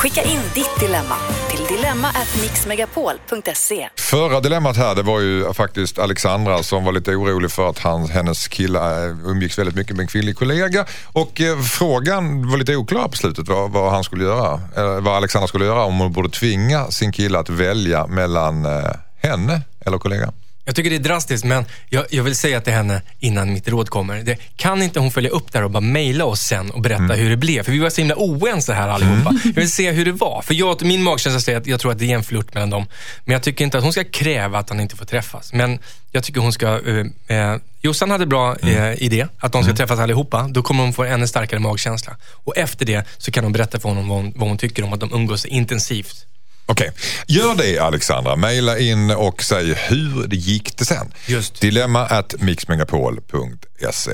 [0.00, 1.14] Skicka in ditt dilemma
[1.50, 3.88] till dilemma@mixmegapol.se.
[3.98, 8.08] Förra dilemmat här, det var ju faktiskt Alexandra som var lite orolig för att han,
[8.08, 10.86] hennes kille eh, umgicks väldigt mycket med en kvinnlig kollega.
[11.12, 14.60] Och eh, frågan var lite oklar på slutet vad, vad han skulle göra.
[15.00, 18.90] Vad Alexandra skulle göra om hon borde tvinga sin kille att välja mellan eh,
[19.22, 20.32] henne eller kollegan.
[20.70, 23.88] Jag tycker det är drastiskt, men jag, jag vill säga till henne innan mitt råd
[23.88, 24.22] kommer.
[24.22, 27.14] Det, kan inte hon följa upp det här och bara mejla oss sen och berätta
[27.14, 27.62] hur det blev?
[27.62, 29.34] För vi var så himla oense här allihopa.
[29.44, 30.42] Jag vill se hur det var.
[30.42, 32.86] För jag, min magkänsla säger att jag tror att det är en flört mellan dem.
[33.24, 35.52] Men jag tycker inte att hon ska kräva att han inte får träffas.
[35.52, 35.78] Men
[36.10, 36.80] jag tycker hon ska...
[37.26, 40.48] Eh, eh, Jossan hade bra eh, idé, att de ska träffas allihopa.
[40.50, 42.16] Då kommer hon få en ännu starkare magkänsla.
[42.44, 44.92] Och efter det så kan hon berätta för honom vad hon, vad hon tycker om
[44.92, 46.26] att de umgås intensivt.
[46.70, 46.92] Okej,
[47.26, 48.36] gör det Alexandra.
[48.36, 51.12] Maila in och säg hur det gick det sen.
[51.26, 51.60] Just.
[51.60, 54.12] Dilemma at mixmegapol.se.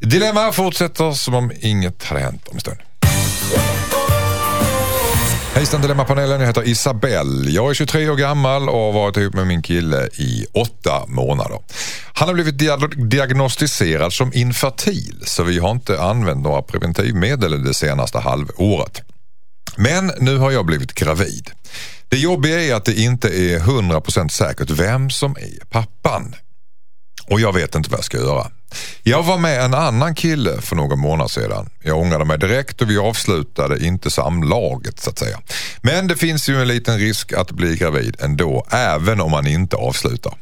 [0.00, 2.78] Dilemma fortsätter som om inget hade hänt om en stund.
[5.54, 7.50] Hejsan Dilemmapanelen, jag heter Isabelle.
[7.50, 11.58] Jag är 23 år gammal och har varit ihop med min kille i åtta månader.
[12.14, 17.74] Han har blivit dia- diagnostiserad som infertil så vi har inte använt några preventivmedel det
[17.74, 19.02] senaste halvåret.
[19.76, 21.50] Men nu har jag blivit gravid.
[22.10, 26.34] Det jobbiga är att det inte är 100% säkert vem som är pappan.
[27.26, 28.50] Och jag vet inte vad jag ska göra.
[29.02, 31.70] Jag var med en annan kille för några månader sedan.
[31.82, 35.40] Jag ångrade mig direkt och vi avslutade inte samlaget så att säga.
[35.82, 39.76] Men det finns ju en liten risk att bli gravid ändå, även om man inte
[39.76, 40.34] avslutar.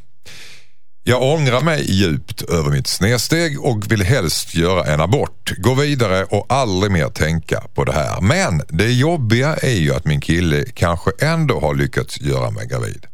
[1.09, 6.25] Jag ångrar mig djupt över mitt snedsteg och vill helst göra en abort, gå vidare
[6.25, 8.21] och aldrig mer tänka på det här.
[8.21, 13.07] Men det jobbiga är ju att min kille kanske ändå har lyckats göra mig gravid.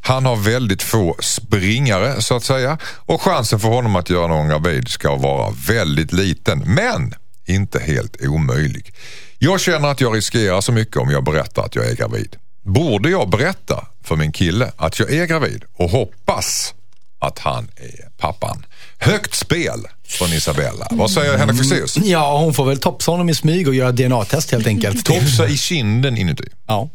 [0.00, 4.48] Han har väldigt få springare så att säga och chansen för honom att göra någon
[4.48, 8.94] gravid ska vara väldigt liten men inte helt omöjlig.
[9.38, 12.36] Jag känner att jag riskerar så mycket om jag berättar att jag är gravid.
[12.64, 16.74] Borde jag berätta för min kille att jag är gravid och hoppas
[17.18, 18.66] att han är pappan.
[18.98, 20.86] Högt spel från Isabella.
[20.90, 21.96] Vad säger Henrik Fexeus?
[21.96, 25.04] Ja, hon får väl topsa honom i smyg och göra DNA-test helt enkelt.
[25.06, 26.44] Topsa i kinden inuti.
[26.66, 26.88] Ja.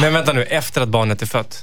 [0.00, 1.62] Men vänta nu, efter att barnet är fött?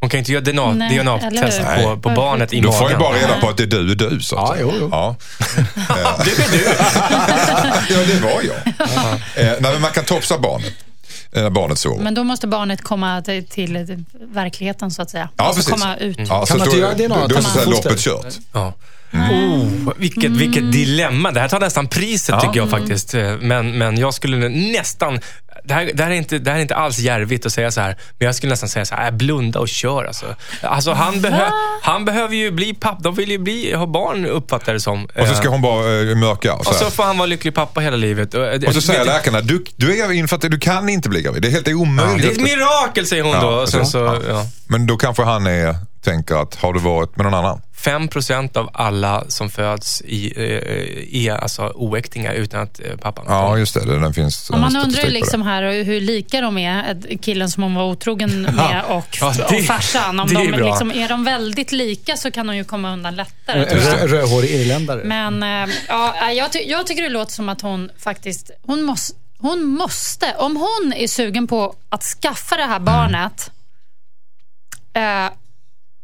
[0.00, 3.00] Hon kan ju inte göra DNA, DNA-test eller på, på barnet i Då får jag
[3.00, 3.20] magen.
[3.20, 4.20] bara reda på att det är du du.
[4.20, 4.88] Så att Ja, jo, jo.
[4.92, 5.16] Ja.
[6.24, 6.64] det är du.
[7.94, 8.66] ja, det var jag.
[9.46, 10.72] Eh, nej, men man kan topsa barnet
[11.32, 12.04] när barnet sover.
[12.04, 15.28] Men då måste barnet komma till, till verkligheten så att säga.
[15.36, 15.82] Ja, alltså precis.
[15.82, 16.18] komma ut.
[16.28, 17.20] Ja, Kan man inte göra DNA?
[17.20, 17.70] Då, då är så foster?
[17.70, 18.34] loppet kört.
[18.52, 18.72] Ja.
[19.12, 21.30] Oh, vilket, vilket dilemma.
[21.30, 23.14] Det här tar nästan priset tycker jag faktiskt.
[23.14, 25.20] Eh, Men, men jag skulle nästan...
[25.68, 27.80] Det här, det, här är inte, det här är inte alls järvigt att säga så
[27.80, 30.04] här, men jag skulle nästan säga så här, äh, blunda och kör.
[30.04, 30.34] Alltså.
[30.62, 31.50] Alltså, han, behö,
[31.82, 33.00] han behöver ju bli pappa.
[33.02, 35.04] De vill ju bli, ha barn, uppfattar det som.
[35.04, 36.54] Och så ska Eh, hon bara eh, mörka.
[36.54, 38.34] Och så, och så får han vara lycklig pappa hela livet.
[38.34, 41.42] Och, eh, och så säger läkarna, du, du är infertil, du kan inte bli gravid.
[41.42, 42.22] Det är helt Ja, omöjligt.
[42.22, 43.48] det är ett mirakel, säger hon Ja, då.
[43.48, 43.90] Och sen så.
[43.90, 44.16] så, Ja.
[44.28, 44.46] ja.
[44.66, 47.60] Men då kanske han är, tänker att, har du varit med någon annan?
[47.84, 53.58] 5% av alla som föds i, eh, är alltså oäktingar utan att eh, pappan Ja,
[53.58, 54.00] just det.
[54.00, 57.74] Den finns Och man undrar ju liksom här hur lika de är, killen som hon
[57.74, 60.20] var otrogen med och, Ja, det- och farsan.
[60.20, 63.16] Om det är de, liksom, är de väldigt lika så kan hon ju komma undan
[63.16, 63.64] lättare.
[64.02, 65.04] En rödhårig irländare.
[65.04, 69.14] Men eh, ja, jag, ty- jag tycker det låter som att hon faktiskt, hon måste,
[69.38, 73.50] hon måste, om hon är sugen på att skaffa det här barnet
[74.96, 75.32] eh,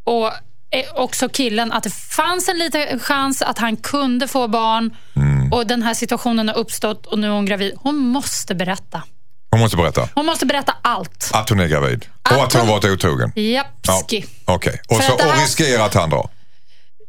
[0.05, 4.97] och eh, också killen att det fanns en liten chans att han kunde få barn
[5.17, 5.53] Mm.
[5.53, 7.73] och den här situationen har uppstått och nu är hon gravid.
[7.77, 9.03] Hon måste berätta.
[9.51, 11.31] Hon måste berätta Hon måste berätta allt.
[11.35, 12.07] att hon är gravid.
[12.23, 13.33] Och Att att hon har varit otrogen.
[13.35, 13.43] Ja.
[13.43, 14.25] Jappski.
[14.45, 16.29] Okej, och, För så, att och riskerar att han drar.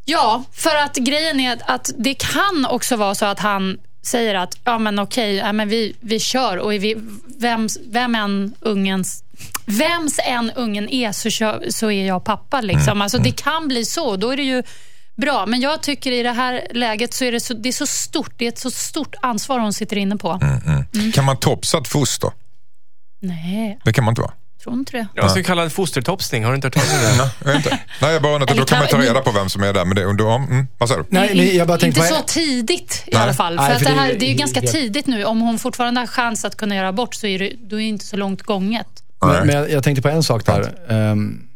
[0.06, 4.58] Ja, för att grejen är att det kan också vara så att han säger att
[4.64, 6.96] ja, men okej, ja, men vi, vi kör och vi,
[7.40, 9.24] vems, vem än ungens
[9.66, 12.62] Vems än ungen är så, kör, så är jag pappa.
[12.62, 13.02] Liksom.
[13.02, 14.16] Alltså, det kan bli så.
[14.16, 14.64] Då är det ju
[15.16, 15.46] bra.
[15.46, 18.34] Men jag tycker i det här läget så är det så, det är så stort.
[18.38, 20.40] Det är ett så stort ansvar hon sitter inne på.
[20.94, 21.12] Mm.
[21.12, 22.32] Kan man topsa ett foster?
[23.22, 24.34] Nej, Det kan man inte va?
[24.64, 25.08] tror inte det.
[25.14, 26.44] Jag skulle kalla det fostertopsning.
[26.44, 27.46] Har du inte hört talas om det?
[27.54, 27.80] Vet inte.
[28.02, 29.86] Nej, jag bara undrar, då kan man ta reda på vem som är där.
[29.86, 31.08] Men det, då, mm, vad säger du?
[31.10, 33.22] Nej, jag bara tänkte, inte så tidigt i Nej.
[33.24, 33.58] alla fall.
[33.58, 35.24] För, Nej, att för det, det här, är- det är ju ganska tidigt nu.
[35.26, 37.88] Om hon fortfarande har chans att kunna göra abort så är det, då är det
[37.88, 38.88] inte så långt gånget.
[39.28, 40.74] Men, men jag, jag tänkte på en sak där.
[40.88, 41.48] Um,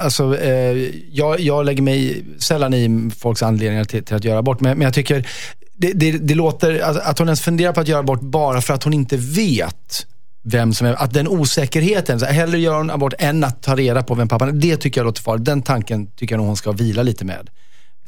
[0.00, 4.60] alltså, eh, jag, jag lägger mig sällan i folks anledningar till, till att göra abort,
[4.60, 5.28] men, men jag tycker
[5.76, 8.74] det, det, det låter, alltså, att hon ens funderar på att göra abort bara för
[8.74, 10.06] att hon inte vet
[10.48, 13.76] vem som är, att den osäkerheten, så här, hellre gör hon abort än att ta
[13.76, 14.52] reda på vem pappan är.
[14.52, 15.44] Det tycker jag låter farligt.
[15.44, 17.50] Den tanken tycker jag nog hon ska vila lite med.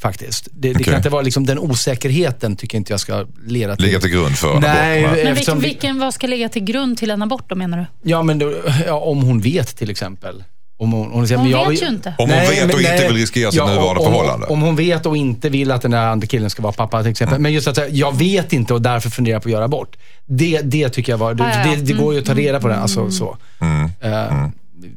[0.02, 0.48] Faktiskt.
[0.52, 0.84] Det, det Okej.
[0.84, 3.84] kan inte vara liksom, den osäkerheten tycker inte jag ska leda till.
[3.84, 5.16] Ligga till grund för en Nej, abort.
[5.16, 7.78] Men Eftersom vilken, vi- vilken, vad ska ligga till grund till en abort då menar
[7.78, 8.10] du?
[8.10, 8.54] Ja, men då,
[8.86, 10.44] ja, om hon vet till exempel.
[10.80, 12.14] Om hon, hon, säger, Hon men jag, vet ju inte.
[12.18, 14.46] Om hon vet och inte vill riskera sitt nuvarande om, förhållande.
[14.46, 17.10] Om hon vet och inte vill att den där andra killen ska vara pappa till
[17.10, 17.38] exempel.
[17.38, 19.96] Men just att säga, jag vet inte och därför funderar på att göra bort.
[20.26, 21.76] Det, det tycker jag var, det, Ja, ja, ja.
[21.76, 22.76] det, det går ju att ta reda på det.
[22.76, 23.36] Alltså, så.
[23.60, 23.90] Mm.
[24.00, 24.46] Eh,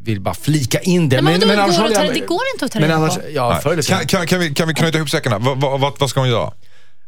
[0.04, 1.22] vill bara flika in det.
[1.22, 3.22] Nej, men vadå, annars går jag- det går inte att ta men reda på.
[3.34, 3.62] Ja.
[3.88, 5.38] Kan, kan, kan, vi, kan vi knyta ihop säckarna?
[5.40, 6.52] Vad, vad, vad, vad ska hon göra?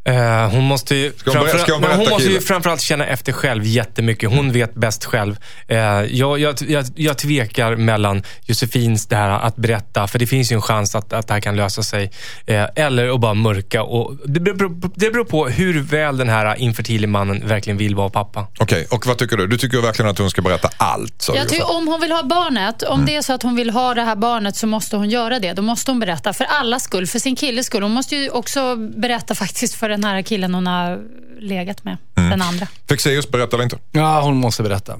[0.06, 3.32] Eh, hon måste ju, hon ska hon men hon berätta måste ju framförallt känna efter
[3.32, 4.30] själv jättemycket.
[4.30, 5.36] Hon vet bäst själv.
[5.68, 10.52] Eh, jag, jag, jag, jag tvekar mellan Josefins det här att berätta, för det finns
[10.52, 12.12] ju en chans att, att det här kan lösa sig.
[12.46, 13.84] Eh, eller att bara mörka.
[13.84, 18.10] Och det, beror, det beror på hur väl den här infertile mannen verkligen vill vara
[18.10, 18.48] pappa.
[18.60, 19.48] Okej, och vad tycker du?
[19.48, 21.30] Du tycker verkligen att hon ska berätta allt?
[21.36, 23.94] Jag tycker om hon vill ha barnet, om det är så att hon vill ha
[23.94, 25.54] det här barnet så måste hon göra det.
[25.54, 27.84] Då måste hon berätta för allas skull, för sin killes skull.
[27.84, 31.00] Hon måste ju också berätta faktiskt för den här killen hon har
[31.40, 32.68] legat med, den andra.
[32.90, 33.78] Fexeus berättar eller inte?
[33.92, 35.00] Ja, hon måste berätta.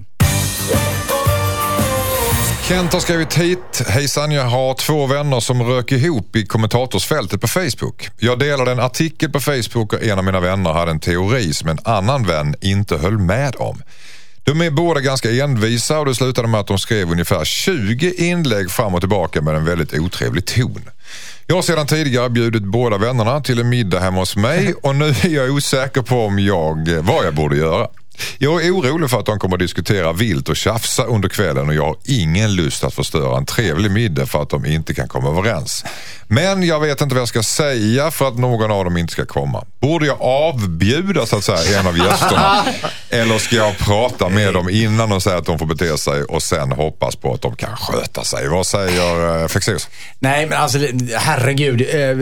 [2.68, 3.84] Kent har skrivit hit.
[3.88, 8.10] Hejsan, jag har två vänner som rök ihop i kommentatorsfältet på Facebook.
[8.20, 11.70] Jag delade en artikel på Facebook och en av mina vänner hade en teori som
[11.70, 13.82] en annan vän inte höll med om.
[14.44, 18.72] De är båda ganska envisa och det slutade med att de skrev ungefär 20 inlägg
[18.72, 20.90] fram och tillbaka med en väldigt otrevlig ton.
[21.48, 25.06] Jag har sedan tidigare bjudit båda vännerna till en middag hemma hos mig och nu
[25.06, 27.88] är jag osäker på om jag, vad jag borde göra.
[28.38, 31.76] Jag är orolig för att de kommer att diskutera vilt och tjafsa under kvällen och
[31.76, 35.30] jag har ingen lust att förstöra en trevlig middag för att de inte kan komma
[35.30, 35.86] överens.
[36.28, 39.26] Men jag vet inte vad jag ska säga för att någon av dem inte ska
[39.26, 39.66] komma.
[39.80, 42.66] Borde jag avbjuda så att säga en av gästerna?
[43.10, 46.44] Eller ska jag prata med dem innan och säga att de får bete sig och
[46.44, 48.48] sen hoppas på att de kan sköta sig?
[48.48, 49.88] Vad säger eh, Fexeus?
[50.20, 50.78] Nej, men alltså
[51.16, 51.82] herregud.
[51.82, 52.18] eh,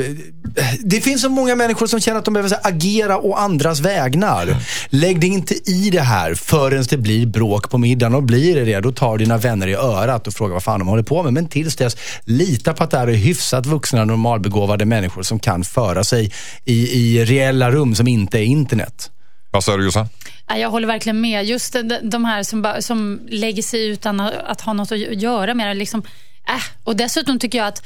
[0.79, 3.79] Det finns så många människor som känner att de behöver så här, agera å andras
[3.79, 4.55] vägnar.
[4.89, 8.15] Lägg dig inte i det här förrän det blir bråk på middagen.
[8.15, 10.87] Och blir det det, då tar dina vänner i örat och frågar vad fan de
[10.87, 11.33] håller på med.
[11.33, 15.63] Men tills dess, lita på att det här är hyfsat vuxna, normalbegåvade människor som kan
[15.63, 16.31] föra sig
[16.65, 19.11] i, i reella rum som inte är internet.
[19.51, 20.07] Vad säger du Jossan?
[20.47, 21.45] Ja, Jag håller verkligen med.
[21.45, 25.67] Just de, här som, bara, som lägger sig utan att, ha något att göra med
[25.67, 25.73] det.
[25.73, 26.03] Liksom,
[26.47, 26.63] äh.
[26.83, 27.83] Och dessutom tycker jag att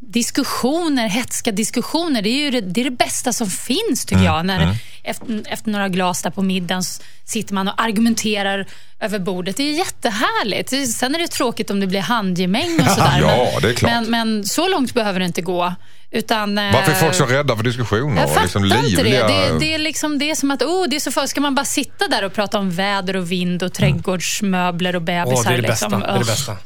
[0.00, 4.46] diskussioner, hetska diskussioner, det är ju det, det, är det bästa som finns tycker jag.
[4.46, 6.82] När efter, efter några glas där på middagen
[7.24, 8.66] sitter man och argumenterar
[9.00, 9.56] över bordet.
[9.56, 10.92] Det är jättehärligt.
[10.94, 13.18] Sen är det tråkigt om det blir handgemäng och sådär.
[13.20, 13.92] Ja, men, det är klart.
[13.92, 15.74] Men, men så långt behöver det inte gå.
[16.10, 18.16] Utan, eh, Varför är folk så rädda för diskussioner?
[18.16, 19.10] jag och fattar liksom inte det.
[19.10, 21.54] Det, det, är liksom, det är som att, oh, det är så för, ska man
[21.54, 25.34] bara sitta där och prata om väder och vind och trädgårdsmöbler och bebisar?
[25.36, 25.86] Åh, det är det bästa.
[25.86, 26.00] liksom.
[26.00, 26.56] Det är det bästa.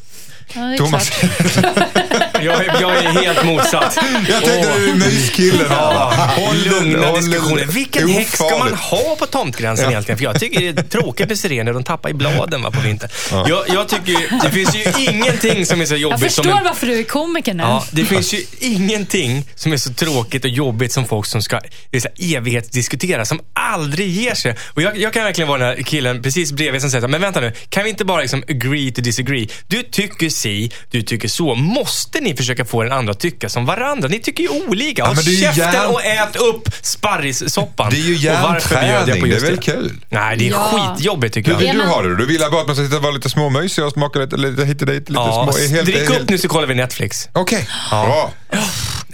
[0.55, 1.11] Ja, det är Thomas.
[2.43, 3.99] Jag är, jag är helt motsatt.
[4.28, 4.78] jag tänkte Åh.
[4.78, 5.70] du är myskillen.
[5.70, 7.64] Håll lugna håll- diskussioner.
[7.64, 10.18] Vilken häck ska man ha på tomtgränsen egentligen?
[10.18, 11.72] För jag tycker det är tråkigt med sirener.
[11.72, 13.11] De tappar i bladen va, på vintern.
[13.30, 16.64] Jag, jag tycker det finns ju ingenting som är så Jag jobbigt som förstår en
[16.64, 17.62] varför du är komiker nu.
[17.62, 21.57] Ja, det finns ju ingenting som är så tråkigt och jobbigt som folk som ska
[21.57, 24.57] här, evighetsdiskutera, som aldrig ger sig.
[24.66, 27.41] Och jag, jag kan verkligen vara den här killen precis bredvid som säger men vänta
[27.41, 29.49] nu, kan vi inte bara liksom agree to disagree?
[29.66, 31.55] Du tycker si, du tycker så.
[31.55, 34.09] Måste ni ni försöka få den andra att tycka som varandra.
[34.09, 35.03] Ni tycker ju olika.
[35.03, 37.91] Ja, Håll käften hjärn- och ät upp sparrissoppan.
[37.91, 39.93] Det är ju hjärnträning, det är väl kul?
[40.09, 40.95] Nej, det är Ja.
[40.97, 41.72] skitjobbigt tycker Hur jag.
[41.72, 42.16] vill Är du ha det?
[42.16, 44.64] Du vill bara att man ska sitta och vara lite småmysig och smaka lite, lite
[44.64, 45.09] hit och dit?
[45.09, 46.28] Lite Ja, små, helt, drick är upp helt...
[46.30, 47.28] nu så kollar vi Netflix.
[47.32, 48.32] Okej, bra.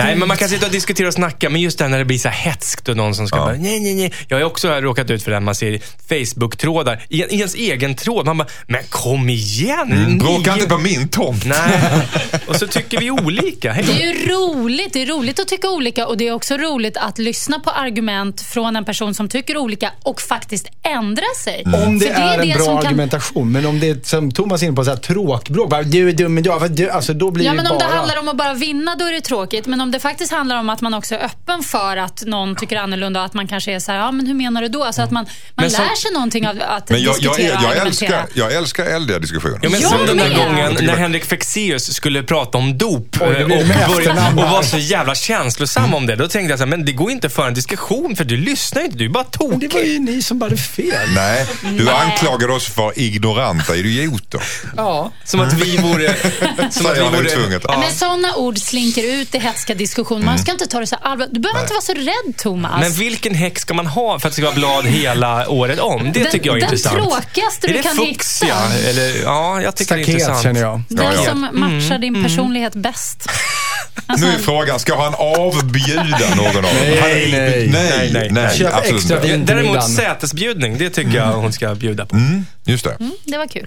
[0.04, 2.04] Nej, men man kan sitta och diskutera och snacka, men just det här när det
[2.04, 3.44] blir så här hetskt och någon som ska Ja.
[3.44, 4.12] bara, nej, nej, nej.
[4.28, 7.94] Jag har också råkat ut för det här man ser Facebook-trådar, i, i ens egen
[7.94, 8.26] tråd.
[8.26, 9.92] Man bara, men kom igen!
[9.92, 11.44] Mm, bråka inte på min tomt.
[11.46, 11.80] Nej.
[12.46, 13.72] Och så tycker vi olika.
[13.72, 13.84] Hej.
[13.86, 14.92] Det är ju roligt.
[14.92, 18.40] Det är roligt att tycka olika och det är också roligt att lyssna på argument
[18.40, 21.64] från en person som tycker olika och faktiskt ändra sig.
[21.86, 23.52] Om det, För är en bra som kan- argumentation.
[23.52, 25.70] Men om det är som Thomas är inne på, så här, tråkbråk.
[25.70, 27.72] Bara, du är dum, men jag, du, alltså, då blir Ja, det men bara...
[27.72, 29.66] om det handlar om att bara vinna då är det tråkigt.
[29.66, 32.76] Men om det faktiskt handlar om att man också är öppen för att någon tycker
[32.76, 34.84] annorlunda och att man kanske är så här, ja men hur menar du då?
[34.84, 37.46] Alltså att man, man Men som- lär sig någonting av att Men jag, jag, diskutera
[37.46, 38.20] jag, jag, argumentera.
[38.20, 39.58] älskar, jag älskar eldiga diskussioner.
[39.62, 43.22] Ja, men Jag som den där gången när Henrik Fexeus skulle prata om dop eh,
[43.22, 46.16] och, med börja, efternamn och var så jävla känslosam om det.
[46.16, 48.36] Då tänkte jag så här, men det går inte att föra en diskussion för du
[48.36, 49.92] lyssnar ju inte, du är bara Men det var tokig.
[49.92, 51.08] ju ni som bara hade fel.
[51.14, 51.46] Nej,
[51.78, 54.42] du anklagar oss för ignoranta idioter.
[54.76, 55.12] Ja.
[55.24, 56.14] Som att vi vore...
[56.70, 57.78] Som att vi vore ja.
[57.80, 60.24] Men sådana ord slinker ut i hetska diskussioner.
[60.26, 61.34] Man ska inte ta det så allvarligt.
[61.34, 62.80] Du behöver inte vara så rädd, Thomas.
[62.80, 66.12] Men vilken häck ska man ha för att det ska vara blad hela året om?
[66.12, 66.96] Det Den- tycker jag är den intressant.
[66.96, 68.54] tråkigaste är du det kan fuchsia?
[68.68, 68.88] hitta.
[68.88, 70.42] Eller, ja, jag tycker det är Staket intressant.
[70.42, 70.82] känner jag.
[70.88, 71.30] Den Ja, ja.
[71.30, 72.24] som matchar din Mm.
[72.30, 73.28] personlighet bäst.
[74.18, 76.64] Nu är frågan, ska han avbjuda någon av dem?
[76.80, 77.30] Nej, nej.
[77.32, 78.28] nej, Nej, nej.
[78.30, 79.28] nej, Köp absolut extra inte.
[79.28, 79.44] vin.
[79.46, 82.16] Däremot sätesbjudning, det tycker jag hon ska bjuda på.
[82.16, 82.96] Mm, just det.
[83.00, 83.66] Mm, det var kul.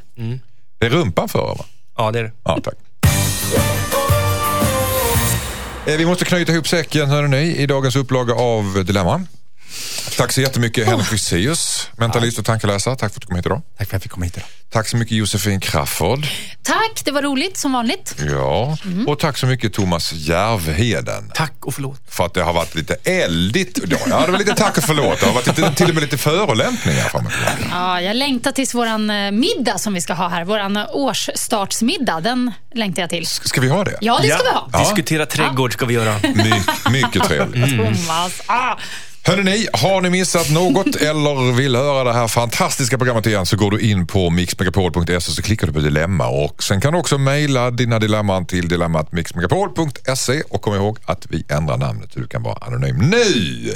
[0.80, 1.66] Det är rumpan för va?
[1.97, 2.32] Ja, det är det.
[2.45, 2.74] Ja, tack.
[5.88, 9.27] Eh, vi måste knyta ihop säcken hörni, i dagens upplaga av Dilemman.
[10.17, 12.95] Tack så jättemycket Henrik Fexeus, mentalist och tankeläsare.
[12.95, 13.61] Tack för att du kom hit idag.
[13.78, 14.47] Tack för att jag fick komma hit idag.
[14.71, 16.28] Tack så mycket Josefin Crafoord.
[16.63, 18.15] Tack, det var roligt som vanligt.
[18.30, 18.78] Ja.
[19.07, 21.32] Och tack så mycket Thomas Järvheden.
[21.36, 22.01] Tack och förlåt.
[22.09, 23.80] För att det har varit lite eldigt.
[24.09, 25.19] Ja, det var lite tack och förlåt.
[25.19, 27.57] Det har varit lite, till och med lite förolämpningar fram och tillbaka.
[27.71, 30.45] Ja, jag längtar tills våran eh, middag som vi ska ha här.
[30.45, 33.28] Våran eh, årsstartsmiddag, den längtar jag till.
[33.28, 33.97] Ska vi ha det?
[34.01, 34.84] Ja, det ska vi ha.
[34.84, 36.15] Diskutera trädgård ska vi göra.
[36.36, 36.53] My,
[36.91, 37.78] mycket trevligt.
[37.78, 38.41] Thomas.
[38.45, 38.76] Ah.
[39.26, 43.57] Hörrni, ni, har ni missat något eller vill höra det här fantastiska programmet igen så
[43.57, 46.99] går du in på mixmegapol.se och så klickar du på dilemma och sen kan du
[46.99, 52.28] också mejla dina dilemman till dilemmatmixmegapol.se och kom ihåg att vi ändrar namnet så du
[52.28, 52.97] kan vara anonym.
[52.97, 53.74] Nu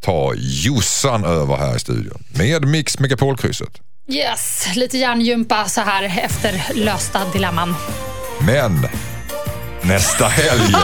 [0.00, 3.80] tar Jossan över här i studion med Mix Megapol-krysset.
[4.08, 7.74] Yes, lite hjärngympa så här efter lösta dilemman.
[8.40, 8.88] Men
[9.82, 10.74] nästa helg.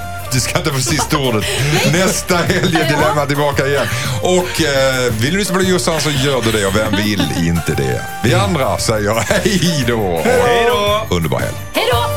[0.36, 1.44] Du ska inte få sista ordet.
[1.92, 3.86] Nästa helg är Dilemma tillbaka igen.
[4.22, 7.74] Och eh, vill du lyssna på Jossan så gör du det och vem vill inte
[7.74, 8.02] det?
[8.24, 10.20] Vi andra säger hej då.
[10.24, 11.06] Hej då!
[11.16, 11.54] Underbar helg.
[11.72, 12.15] Hej då!